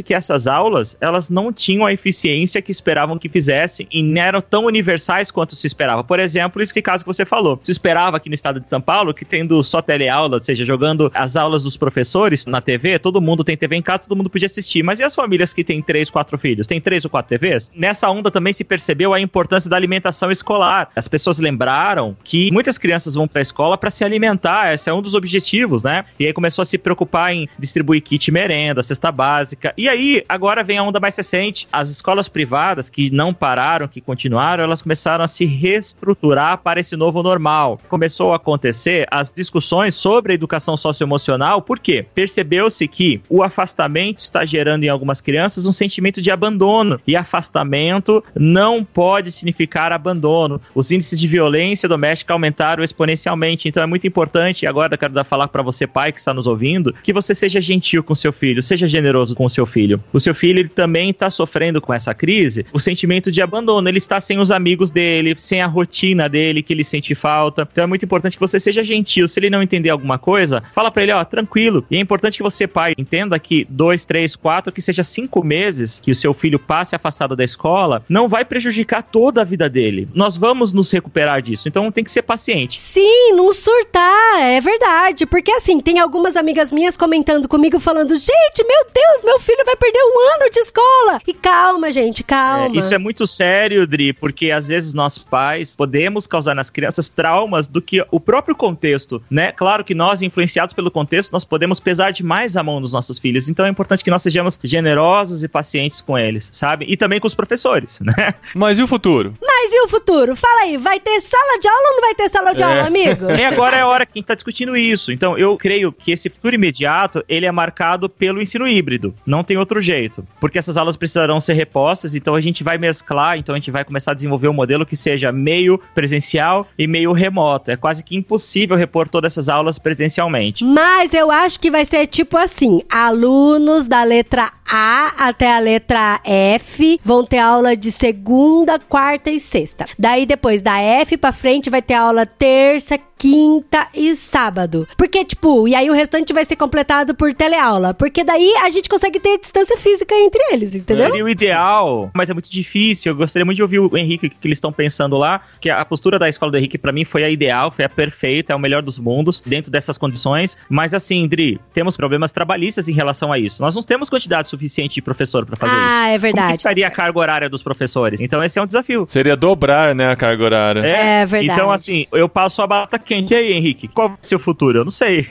Que 0.00 0.14
essas 0.14 0.46
aulas, 0.46 0.96
elas 1.00 1.28
não 1.28 1.52
tinham 1.52 1.84
a 1.84 1.92
eficiência 1.92 2.62
que 2.62 2.70
esperavam 2.70 3.18
que 3.18 3.28
fizessem 3.28 3.86
e 3.90 4.02
não 4.02 4.22
eram 4.22 4.40
tão 4.40 4.64
universais 4.64 5.30
quanto 5.30 5.56
se 5.56 5.66
esperava. 5.66 6.04
Por 6.04 6.20
exemplo, 6.20 6.62
esse 6.62 6.80
caso 6.80 7.04
que 7.04 7.12
você 7.12 7.24
falou. 7.24 7.58
Se 7.62 7.70
esperava 7.70 8.16
aqui 8.16 8.28
no 8.28 8.34
estado 8.34 8.60
de 8.60 8.68
São 8.68 8.80
Paulo 8.80 9.12
que 9.12 9.24
tendo 9.24 9.62
só 9.62 9.82
teleaula, 9.82 10.36
ou 10.36 10.44
seja, 10.44 10.64
jogando 10.64 11.10
as 11.14 11.36
aulas 11.36 11.62
dos 11.62 11.76
professores 11.76 12.46
na 12.46 12.60
TV, 12.60 12.98
todo 12.98 13.20
mundo 13.20 13.44
tem 13.44 13.56
TV 13.56 13.76
em 13.76 13.82
casa, 13.82 14.04
todo 14.04 14.16
mundo 14.16 14.30
podia 14.30 14.46
assistir. 14.46 14.82
Mas 14.82 15.00
e 15.00 15.04
as 15.04 15.14
famílias 15.14 15.52
que 15.52 15.64
têm 15.64 15.82
três, 15.82 16.10
quatro 16.10 16.36
filhos? 16.38 16.66
Tem 16.66 16.80
três 16.80 17.04
ou 17.04 17.10
quatro 17.10 17.28
TVs? 17.28 17.70
Nessa 17.74 18.10
onda 18.10 18.30
também 18.30 18.52
se 18.52 18.64
percebeu 18.64 19.12
a 19.12 19.20
importância 19.20 19.68
da 19.68 19.76
alimentação 19.76 20.30
escolar. 20.30 20.90
As 20.94 21.08
pessoas 21.08 21.38
lembraram 21.38 22.16
que 22.22 22.50
muitas 22.52 22.78
crianças 22.78 23.14
vão 23.14 23.26
para 23.26 23.40
a 23.40 23.42
escola 23.42 23.78
para 23.78 23.90
se 23.90 24.04
alimentar, 24.04 24.72
esse 24.74 24.88
é 24.88 24.94
um 24.94 25.02
dos 25.02 25.14
objetivos, 25.14 25.82
né? 25.82 26.04
E 26.18 26.26
aí 26.26 26.32
começou 26.32 26.62
a 26.62 26.66
se 26.66 26.78
preocupar 26.78 27.32
em 27.34 27.48
distribuir 27.58 28.02
kit 28.02 28.30
merenda, 28.30 28.82
cesta 28.82 29.10
básica. 29.10 29.72
E 29.82 29.88
aí, 29.88 30.22
agora 30.28 30.62
vem 30.62 30.78
a 30.78 30.82
onda 30.84 31.00
mais 31.00 31.16
recente. 31.16 31.66
As 31.72 31.90
escolas 31.90 32.28
privadas 32.28 32.88
que 32.88 33.10
não 33.10 33.34
pararam, 33.34 33.88
que 33.88 34.00
continuaram, 34.00 34.62
elas 34.62 34.80
começaram 34.80 35.24
a 35.24 35.26
se 35.26 35.44
reestruturar 35.44 36.58
para 36.58 36.78
esse 36.78 36.94
novo 36.94 37.20
normal. 37.20 37.80
Começou 37.88 38.32
a 38.32 38.36
acontecer 38.36 39.08
as 39.10 39.28
discussões 39.28 39.96
sobre 39.96 40.30
a 40.30 40.34
educação 40.36 40.76
socioemocional, 40.76 41.60
por 41.60 41.80
quê? 41.80 42.06
Percebeu-se 42.14 42.86
que 42.86 43.20
o 43.28 43.42
afastamento 43.42 44.20
está 44.20 44.44
gerando 44.44 44.84
em 44.84 44.88
algumas 44.88 45.20
crianças 45.20 45.66
um 45.66 45.72
sentimento 45.72 46.22
de 46.22 46.30
abandono. 46.30 47.00
E 47.04 47.16
afastamento 47.16 48.22
não 48.36 48.84
pode 48.84 49.32
significar 49.32 49.90
abandono. 49.90 50.60
Os 50.76 50.92
índices 50.92 51.18
de 51.18 51.26
violência 51.26 51.88
doméstica 51.88 52.32
aumentaram 52.32 52.84
exponencialmente. 52.84 53.68
Então 53.68 53.82
é 53.82 53.86
muito 53.86 54.06
importante, 54.06 54.62
e 54.62 54.68
agora 54.68 54.94
eu 54.94 54.98
quero 54.98 55.12
dar 55.12 55.24
falar 55.24 55.48
para 55.48 55.60
você, 55.60 55.88
pai 55.88 56.12
que 56.12 56.20
está 56.20 56.32
nos 56.32 56.46
ouvindo, 56.46 56.94
que 57.02 57.12
você 57.12 57.34
seja 57.34 57.60
gentil 57.60 58.04
com 58.04 58.14
seu 58.14 58.32
filho, 58.32 58.62
seja 58.62 58.86
generoso 58.86 59.34
com 59.34 59.48
seu 59.48 59.66
filho. 59.66 59.71
O 60.12 60.20
seu 60.20 60.34
filho 60.34 60.60
ele 60.60 60.68
também 60.68 61.10
está 61.10 61.30
sofrendo 61.30 61.80
com 61.80 61.92
essa 61.92 62.14
crise 62.14 62.64
o 62.72 62.80
sentimento 62.80 63.30
de 63.30 63.42
abandono. 63.42 63.88
Ele 63.88 63.98
está 63.98 64.20
sem 64.20 64.38
os 64.38 64.50
amigos 64.50 64.90
dele, 64.90 65.34
sem 65.38 65.60
a 65.62 65.66
rotina 65.66 66.28
dele, 66.28 66.62
que 66.62 66.72
ele 66.72 66.84
sente 66.84 67.14
falta. 67.14 67.68
Então 67.70 67.84
é 67.84 67.86
muito 67.86 68.04
importante 68.04 68.36
que 68.36 68.40
você 68.40 68.58
seja 68.58 68.82
gentil. 68.82 69.26
Se 69.28 69.40
ele 69.40 69.50
não 69.50 69.62
entender 69.62 69.90
alguma 69.90 70.18
coisa, 70.18 70.62
fala 70.72 70.90
para 70.90 71.02
ele, 71.02 71.12
ó, 71.12 71.24
tranquilo. 71.24 71.84
E 71.90 71.96
é 71.96 72.00
importante 72.00 72.36
que 72.36 72.42
você, 72.42 72.66
pai, 72.66 72.94
entenda 72.96 73.38
que 73.38 73.66
dois, 73.68 74.04
três, 74.04 74.36
quatro, 74.36 74.72
que 74.72 74.82
seja 74.82 75.02
cinco 75.02 75.44
meses 75.44 76.00
que 76.00 76.10
o 76.10 76.14
seu 76.14 76.34
filho 76.34 76.58
passe 76.58 76.94
afastado 76.94 77.36
da 77.36 77.44
escola, 77.44 78.04
não 78.08 78.28
vai 78.28 78.44
prejudicar 78.44 79.02
toda 79.02 79.40
a 79.42 79.44
vida 79.44 79.68
dele. 79.68 80.08
Nós 80.14 80.36
vamos 80.36 80.72
nos 80.72 80.90
recuperar 80.90 81.42
disso. 81.42 81.68
Então 81.68 81.90
tem 81.90 82.04
que 82.04 82.10
ser 82.10 82.22
paciente. 82.22 82.80
Sim, 82.80 83.32
não 83.34 83.52
surtar, 83.52 84.40
é 84.40 84.60
verdade. 84.60 85.26
Porque 85.26 85.50
assim, 85.50 85.80
tem 85.80 85.98
algumas 85.98 86.36
amigas 86.36 86.72
minhas 86.72 86.96
comentando 86.96 87.48
comigo, 87.48 87.78
falando: 87.78 88.14
gente, 88.14 88.64
meu 88.66 88.86
Deus, 88.92 89.24
meu 89.24 89.38
filho 89.40 89.51
vai 89.64 89.76
perder 89.76 89.98
um 90.02 90.34
ano 90.42 90.50
de 90.50 90.58
escola. 90.60 91.20
E 91.26 91.32
calma, 91.34 91.90
gente, 91.92 92.22
calma. 92.22 92.74
É, 92.74 92.78
isso 92.78 92.94
é 92.94 92.98
muito 92.98 93.26
sério, 93.26 93.86
Dri, 93.86 94.12
porque 94.12 94.50
às 94.50 94.68
vezes 94.68 94.92
nós 94.94 95.18
pais 95.18 95.76
podemos 95.76 96.26
causar 96.26 96.54
nas 96.54 96.70
crianças 96.70 97.08
traumas 97.08 97.66
do 97.66 97.80
que 97.80 98.04
o 98.10 98.18
próprio 98.20 98.54
contexto, 98.54 99.22
né? 99.30 99.52
Claro 99.52 99.84
que 99.84 99.94
nós, 99.94 100.22
influenciados 100.22 100.74
pelo 100.74 100.90
contexto, 100.90 101.32
nós 101.32 101.44
podemos 101.44 101.78
pesar 101.80 102.12
demais 102.12 102.56
a 102.56 102.62
mão 102.62 102.80
dos 102.80 102.92
nossos 102.92 103.18
filhos. 103.18 103.48
Então 103.48 103.64
é 103.64 103.68
importante 103.68 104.02
que 104.04 104.10
nós 104.10 104.22
sejamos 104.22 104.58
generosos 104.62 105.42
e 105.44 105.48
pacientes 105.48 106.00
com 106.00 106.18
eles, 106.18 106.48
sabe? 106.52 106.84
E 106.88 106.96
também 106.96 107.20
com 107.20 107.26
os 107.26 107.34
professores, 107.34 107.98
né? 108.00 108.34
Mas 108.54 108.78
e 108.78 108.82
o 108.82 108.86
futuro? 108.86 109.34
Mas 109.40 109.72
e 109.72 109.80
o 109.82 109.88
futuro? 109.88 110.34
Fala 110.36 110.62
aí, 110.62 110.76
vai 110.76 110.98
ter 111.00 111.20
sala 111.20 111.58
de 111.60 111.68
aula 111.68 111.80
ou 111.88 111.92
não 111.94 112.00
vai 112.00 112.14
ter 112.14 112.28
sala 112.28 112.54
de 112.54 112.62
É. 112.62 112.66
aula, 112.66 112.86
amigo? 112.86 113.26
E 113.42 113.44
agora 113.44 113.76
é 113.76 113.80
a 113.80 113.86
hora 113.86 114.06
que 114.06 114.12
a 114.14 114.18
gente 114.18 114.26
tá 114.26 114.34
discutindo 114.34 114.76
isso. 114.76 115.10
Então, 115.12 115.36
eu 115.38 115.56
creio 115.56 115.92
que 115.92 116.12
esse 116.12 116.28
futuro 116.30 116.54
imediato, 116.54 117.24
ele 117.28 117.46
é 117.46 117.50
marcado 117.52 118.08
pelo 118.08 118.40
ensino 118.40 118.66
híbrido. 118.68 119.14
Não 119.26 119.41
tem 119.42 119.56
outro 119.56 119.80
jeito. 119.80 120.24
Porque 120.40 120.58
essas 120.58 120.76
aulas 120.76 120.96
precisarão 120.96 121.40
ser 121.40 121.54
repostas, 121.54 122.14
então 122.14 122.34
a 122.34 122.40
gente 122.40 122.62
vai 122.62 122.78
mesclar, 122.78 123.38
então 123.38 123.54
a 123.54 123.58
gente 123.58 123.70
vai 123.70 123.84
começar 123.84 124.12
a 124.12 124.14
desenvolver 124.14 124.48
um 124.48 124.52
modelo 124.52 124.86
que 124.86 124.96
seja 124.96 125.32
meio 125.32 125.80
presencial 125.94 126.66
e 126.78 126.86
meio 126.86 127.12
remoto. 127.12 127.70
É 127.70 127.76
quase 127.76 128.04
que 128.04 128.16
impossível 128.16 128.76
repor 128.76 129.08
todas 129.08 129.32
essas 129.32 129.48
aulas 129.48 129.78
presencialmente. 129.78 130.64
Mas 130.64 131.14
eu 131.14 131.30
acho 131.30 131.58
que 131.58 131.70
vai 131.70 131.84
ser 131.84 132.06
tipo 132.06 132.36
assim: 132.36 132.82
alunos 132.90 133.86
da 133.86 134.02
letra 134.04 134.50
A 134.70 135.28
até 135.28 135.54
a 135.54 135.58
letra 135.58 136.20
F 136.24 136.98
vão 137.04 137.24
ter 137.24 137.38
aula 137.38 137.76
de 137.76 137.90
segunda, 137.92 138.78
quarta 138.78 139.30
e 139.30 139.38
sexta. 139.38 139.86
Daí 139.98 140.26
depois 140.26 140.62
da 140.62 140.78
F 140.78 141.16
pra 141.16 141.32
frente 141.32 141.70
vai 141.70 141.82
ter 141.82 141.94
aula 141.94 142.26
terça, 142.26 142.98
quinta 143.22 143.86
e 143.94 144.16
sábado. 144.16 144.88
Porque, 144.96 145.24
tipo, 145.24 145.68
e 145.68 145.76
aí 145.76 145.88
o 145.88 145.92
restante 145.92 146.32
vai 146.32 146.44
ser 146.44 146.56
completado 146.56 147.14
por 147.14 147.32
teleaula. 147.32 147.94
Porque 147.94 148.24
daí 148.24 148.52
a 148.64 148.68
gente 148.68 148.88
consegue 148.88 149.20
ter 149.20 149.38
distância 149.38 149.78
física 149.78 150.12
entre 150.12 150.42
eles, 150.50 150.74
entendeu? 150.74 151.06
Seria 151.06 151.24
o 151.24 151.28
ideal, 151.28 152.10
mas 152.12 152.28
é 152.30 152.32
muito 152.32 152.50
difícil. 152.50 153.12
Eu 153.12 153.16
gostaria 153.16 153.44
muito 153.44 153.54
de 153.54 153.62
ouvir 153.62 153.78
o 153.78 153.96
Henrique, 153.96 154.26
o 154.26 154.30
que 154.30 154.36
eles 154.42 154.56
estão 154.56 154.72
pensando 154.72 155.16
lá. 155.16 155.40
Que 155.60 155.70
a 155.70 155.84
postura 155.84 156.18
da 156.18 156.28
escola 156.28 156.50
do 156.50 156.58
Henrique, 156.58 156.76
pra 156.76 156.90
mim, 156.90 157.04
foi 157.04 157.22
a 157.22 157.30
ideal, 157.30 157.70
foi 157.70 157.84
a 157.84 157.88
perfeita, 157.88 158.52
é 158.52 158.56
o 158.56 158.58
melhor 158.58 158.82
dos 158.82 158.98
mundos, 158.98 159.40
dentro 159.46 159.70
dessas 159.70 159.96
condições. 159.96 160.58
Mas 160.68 160.92
assim, 160.92 161.28
Dri, 161.28 161.60
temos 161.72 161.96
problemas 161.96 162.32
trabalhistas 162.32 162.88
em 162.88 162.92
relação 162.92 163.32
a 163.32 163.38
isso. 163.38 163.62
Nós 163.62 163.72
não 163.76 163.84
temos 163.84 164.10
quantidade 164.10 164.48
suficiente 164.48 164.96
de 164.96 165.02
professor 165.02 165.46
pra 165.46 165.54
fazer 165.54 165.72
isso. 165.72 165.80
Ah, 165.80 166.08
é 166.08 166.10
Como 166.10 166.14
que 166.14 166.22
verdade. 166.22 166.56
estaria 166.56 166.88
a 166.88 166.90
carga 166.90 167.20
horária 167.20 167.48
dos 167.48 167.62
professores? 167.62 168.20
Então, 168.20 168.42
esse 168.42 168.58
é 168.58 168.62
um 168.62 168.66
desafio. 168.66 169.04
Seria 169.06 169.36
dobrar, 169.36 169.94
né, 169.94 170.10
a 170.10 170.16
carga 170.16 170.44
horária. 170.44 170.80
É 170.80 171.24
verdade. 171.24 171.60
Então, 171.60 171.70
assim, 171.70 172.06
eu 172.10 172.28
passo 172.28 172.60
a 172.62 172.66
bata 172.66 172.98
quente. 173.12 173.34
E 173.34 173.36
aí, 173.36 173.52
Henrique, 173.52 173.88
qual 173.88 174.08
vai 174.08 174.18
ser 174.22 174.36
o 174.36 174.38
futuro? 174.38 174.78
Eu 174.78 174.84
não 174.84 174.90
sei. 174.90 175.28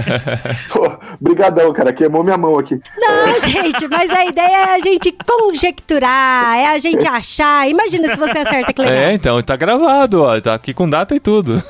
Pô, 0.72 0.90
brigadão, 1.20 1.72
cara. 1.72 1.92
Queimou 1.92 2.24
minha 2.24 2.38
mão 2.38 2.58
aqui. 2.58 2.80
Não, 2.96 3.38
gente, 3.38 3.86
mas 3.88 4.10
a 4.10 4.24
ideia 4.24 4.56
é 4.56 4.74
a 4.74 4.78
gente 4.78 5.12
conjecturar, 5.12 6.56
é 6.56 6.66
a 6.68 6.78
gente 6.78 7.06
achar. 7.06 7.68
Imagina 7.68 8.08
se 8.08 8.16
você 8.16 8.38
acerta, 8.38 8.72
que 8.72 8.80
legal. 8.80 8.96
É, 8.96 9.12
então, 9.12 9.42
tá 9.42 9.56
gravado, 9.56 10.22
ó. 10.22 10.40
Tá 10.40 10.54
aqui 10.54 10.72
com 10.72 10.88
data 10.88 11.14
e 11.14 11.20
tudo. 11.20 11.62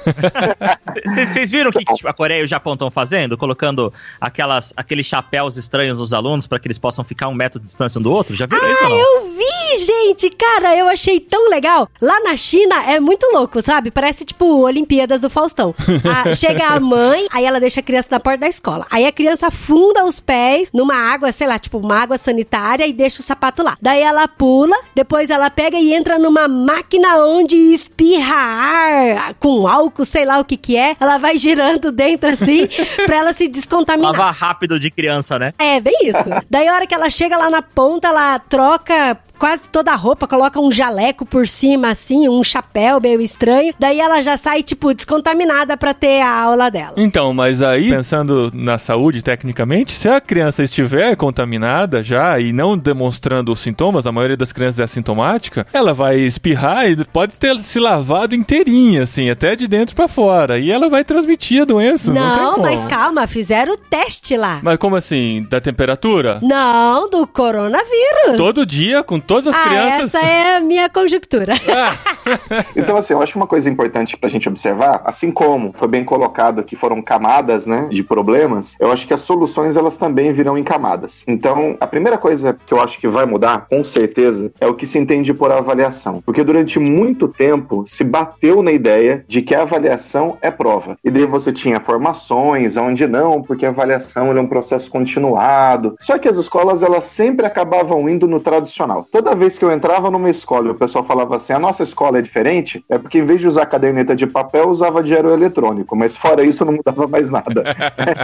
Vocês 1.05 1.51
viram 1.51 1.71
o 1.71 1.73
que 1.73 1.85
tipo, 1.85 2.09
a 2.09 2.13
Coreia 2.13 2.41
e 2.41 2.45
o 2.45 2.47
Japão 2.47 2.75
estão 2.75 2.91
fazendo? 2.91 3.37
Colocando 3.37 3.93
aquelas, 4.21 4.73
aqueles 4.77 5.07
chapéus 5.07 5.57
estranhos 5.57 5.99
nos 5.99 6.13
alunos 6.13 6.47
para 6.47 6.59
que 6.59 6.69
eles 6.69 6.79
possam 6.79 7.05
ficar 7.05 7.29
um 7.29 7.35
metro 7.35 7.59
de 7.59 7.67
distância 7.67 7.99
um 7.99 8.03
do 8.03 8.13
outro? 8.13 8.37
Já 8.37 8.47
viram 8.47 8.71
isso 8.71 8.85
ou 8.85 8.93
Ah, 8.93 8.99
eu 8.99 9.31
vi, 9.31 9.79
gente! 9.85 10.31
Cara, 10.31 10.77
eu 10.77 10.89
achei 10.89 11.19
tão 11.19 11.49
legal. 11.49 11.89
Lá 12.01 12.21
na 12.21 12.37
China 12.37 12.85
é 12.85 13.01
muito 13.01 13.27
louco, 13.33 13.61
sabe? 13.63 13.91
Parece 13.91 14.25
tipo 14.25 14.63
Olimpíadas 14.63 15.23
do 15.23 15.31
Faustão. 15.41 15.75
Ah, 16.05 16.35
chega 16.35 16.67
a 16.67 16.79
mãe, 16.79 17.27
aí 17.33 17.47
ela 17.47 17.59
deixa 17.59 17.81
a 17.81 17.83
criança 17.83 18.09
na 18.11 18.21
porta 18.21 18.41
da 18.41 18.49
escola. 18.49 18.87
Aí 18.91 19.07
a 19.07 19.13
criança 19.13 19.47
afunda 19.47 20.05
os 20.05 20.21
pés 20.21 20.71
numa 20.73 20.95
água, 20.95 21.33
sei 21.33 21.47
lá, 21.47 21.59
tipo 21.59 21.79
uma 21.79 21.97
água 21.97 22.19
sanitária 22.19 22.87
e 22.87 22.93
deixa 22.93 23.21
o 23.21 23.23
sapato 23.23 23.63
lá. 23.63 23.77
Daí 23.81 24.03
ela 24.03 24.29
pula, 24.29 24.77
depois 24.95 25.31
ela 25.31 25.49
pega 25.49 25.79
e 25.79 25.95
entra 25.95 26.19
numa 26.19 26.47
máquina 26.47 27.25
onde 27.25 27.57
espirra 27.57 28.35
ar 28.35 29.35
com 29.35 29.67
álcool, 29.67 30.05
sei 30.05 30.27
lá 30.27 30.39
o 30.39 30.45
que 30.45 30.59
que 30.59 30.77
é. 30.77 30.95
Ela 31.01 31.17
vai 31.17 31.39
girando 31.39 31.91
dentro 31.91 32.29
assim 32.29 32.69
pra 33.07 33.17
ela 33.17 33.33
se 33.33 33.49
descontaminar. 33.49 34.13
Lavar 34.13 34.35
rápido 34.35 34.79
de 34.79 34.91
criança, 34.91 35.39
né? 35.39 35.55
É, 35.59 35.81
bem 35.81 35.97
isso. 36.03 36.19
Daí 36.51 36.69
a 36.69 36.75
hora 36.75 36.87
que 36.87 36.95
ela 36.95 37.09
chega 37.09 37.39
lá 37.39 37.49
na 37.49 37.63
ponta, 37.63 38.09
ela 38.09 38.39
troca 38.39 39.19
quase 39.41 39.71
toda 39.71 39.91
a 39.91 39.97
roupa, 39.97 40.29
coloca 40.29 40.61
um 40.61 40.71
jaleco 40.71 41.25
por 41.25 41.49
cima, 41.49 41.89
assim, 41.89 42.29
um 42.29 42.45
chapéu 42.45 43.01
meio 43.01 43.23
estranho. 43.23 43.73
Daí 43.79 43.99
ela 43.99 44.21
já 44.21 44.37
sai, 44.37 44.63
tipo, 44.63 44.93
descontaminada 44.93 45.79
pra 45.79 45.95
ter 45.95 46.21
a 46.21 46.31
aula 46.43 46.71
dela. 46.71 46.93
Então, 46.99 47.33
mas 47.33 47.63
aí, 47.63 47.91
pensando 47.91 48.51
na 48.53 48.79
saúde 48.79 49.23
tecnicamente, 49.23 49.93
se 49.93 50.11
a 50.11 50.21
criança 50.21 50.63
estiver 50.63 51.17
contaminada 51.17 52.05
já 52.05 52.39
e 52.39 52.53
não 52.53 52.77
demonstrando 52.77 53.51
os 53.51 53.61
sintomas, 53.61 54.07
a 54.07 54.13
maioria 54.13 54.37
das 54.37 54.53
crianças 54.53 54.81
é 54.81 54.85
assintomática, 54.85 55.67
ela 55.73 55.95
vai 55.95 56.19
espirrar 56.19 56.91
e 56.91 57.03
pode 57.05 57.35
ter 57.37 57.59
se 57.61 57.81
lavado 57.81 58.35
inteirinha, 58.35 59.05
assim, 59.05 59.31
até 59.31 59.57
de 59.57 59.67
dentro 59.67 59.97
pra 59.97 60.07
fora. 60.07 60.59
E 60.59 60.71
ela 60.71 60.91
vai 60.91 61.03
transmitir 61.03 61.63
a 61.63 61.65
doença. 61.65 62.13
Não, 62.13 62.37
Não, 62.37 62.59
mas 62.59 62.85
calma, 62.85 63.27
fizeram 63.27 63.73
o 63.73 63.77
teste 63.79 64.37
lá. 64.37 64.61
Mas 64.63 64.77
como 64.77 64.97
assim? 64.97 65.47
Da 65.49 65.61
temperatura? 65.61 66.39
Não, 66.43 67.09
do 67.09 67.27
coronavírus. 67.27 68.37
Todo 68.37 68.67
dia, 68.67 69.03
com 69.03 69.19
todas 69.31 69.47
as 69.47 69.55
ah, 69.55 69.69
crianças. 69.69 70.15
essa 70.15 70.27
é 70.27 70.57
a 70.57 70.61
minha 70.61 70.89
conjectura. 70.89 71.55
Então, 72.77 72.97
assim, 72.97 73.15
eu 73.15 73.23
acho 73.23 73.37
uma 73.37 73.47
coisa 73.47 73.69
importante 73.69 74.17
pra 74.17 74.29
gente 74.29 74.49
observar, 74.49 75.03
assim 75.05 75.31
como 75.31 75.73
foi 75.73 75.89
bem 75.89 76.05
colocado 76.05 76.63
que 76.63 76.77
foram 76.77 77.03
camadas, 77.03 77.67
né, 77.67 77.89
de 77.91 78.03
problemas, 78.03 78.77
eu 78.79 78.91
acho 78.91 79.07
que 79.07 79.15
as 79.15 79.21
soluções 79.21 79.77
elas 79.77 79.97
também 79.97 80.33
virão 80.33 80.57
em 80.57 80.63
camadas. 80.63 81.25
Então, 81.27 81.77
a 81.81 81.87
primeira 81.87 82.19
coisa 82.19 82.57
que 82.67 82.73
eu 82.73 82.81
acho 82.81 82.99
que 82.99 83.09
vai 83.09 83.27
mudar, 83.27 83.67
com 83.69 83.83
certeza, 83.85 84.53
é 84.61 84.67
o 84.67 84.75
que 84.75 84.87
se 84.87 84.99
entende 84.99 85.33
por 85.35 85.51
avaliação. 85.51 86.23
Porque 86.25 86.45
durante 86.45 86.79
muito 86.79 87.29
tempo 87.29 87.85
se 87.87 88.05
bateu 88.05 88.63
na 88.63 88.73
ideia 88.73 89.25
de 89.27 89.43
que 89.43 89.55
a 89.55 89.63
avaliação 89.63 90.37
é 90.41 90.51
prova. 90.51 90.97
E 91.05 91.11
daí 91.11 91.27
você 91.27 91.53
tinha 91.53 91.81
formações, 91.81 92.77
onde 92.77 93.07
não, 93.07 93.43
porque 93.43 93.67
a 93.67 93.71
avaliação 93.71 94.37
é 94.37 94.41
um 94.41 94.47
processo 94.47 94.91
continuado. 94.91 95.97
Só 96.01 96.19
que 96.19 96.29
as 96.29 96.37
escolas, 96.37 96.83
elas 96.83 97.05
sempre 97.05 97.47
acabavam 97.47 98.09
indo 98.09 98.27
no 98.27 98.41
tradicional. 98.41 99.07
Toda 99.21 99.35
vez 99.35 99.59
que 99.59 99.65
eu 99.67 99.71
entrava 99.71 100.11
numa 100.11 100.31
escola 100.31 100.69
e 100.69 100.71
o 100.71 100.75
pessoal 100.75 101.05
falava 101.05 101.37
assim, 101.37 101.53
a 101.53 101.59
nossa 101.59 101.83
escola 101.83 102.19
é 102.19 102.23
diferente, 102.23 102.83
é 102.89 102.97
porque 102.97 103.19
em 103.19 103.27
vez 103.27 103.39
de 103.39 103.47
usar 103.47 103.67
caderneta 103.67 104.17
de 104.17 104.27
papel, 104.27 104.71
usava 104.71 105.03
dinheiro 105.03 105.31
eletrônico. 105.31 105.95
Mas 105.95 106.17
fora 106.17 106.43
isso, 106.43 106.65
não 106.65 106.73
mudava 106.73 107.07
mais 107.07 107.29
nada. 107.31 107.63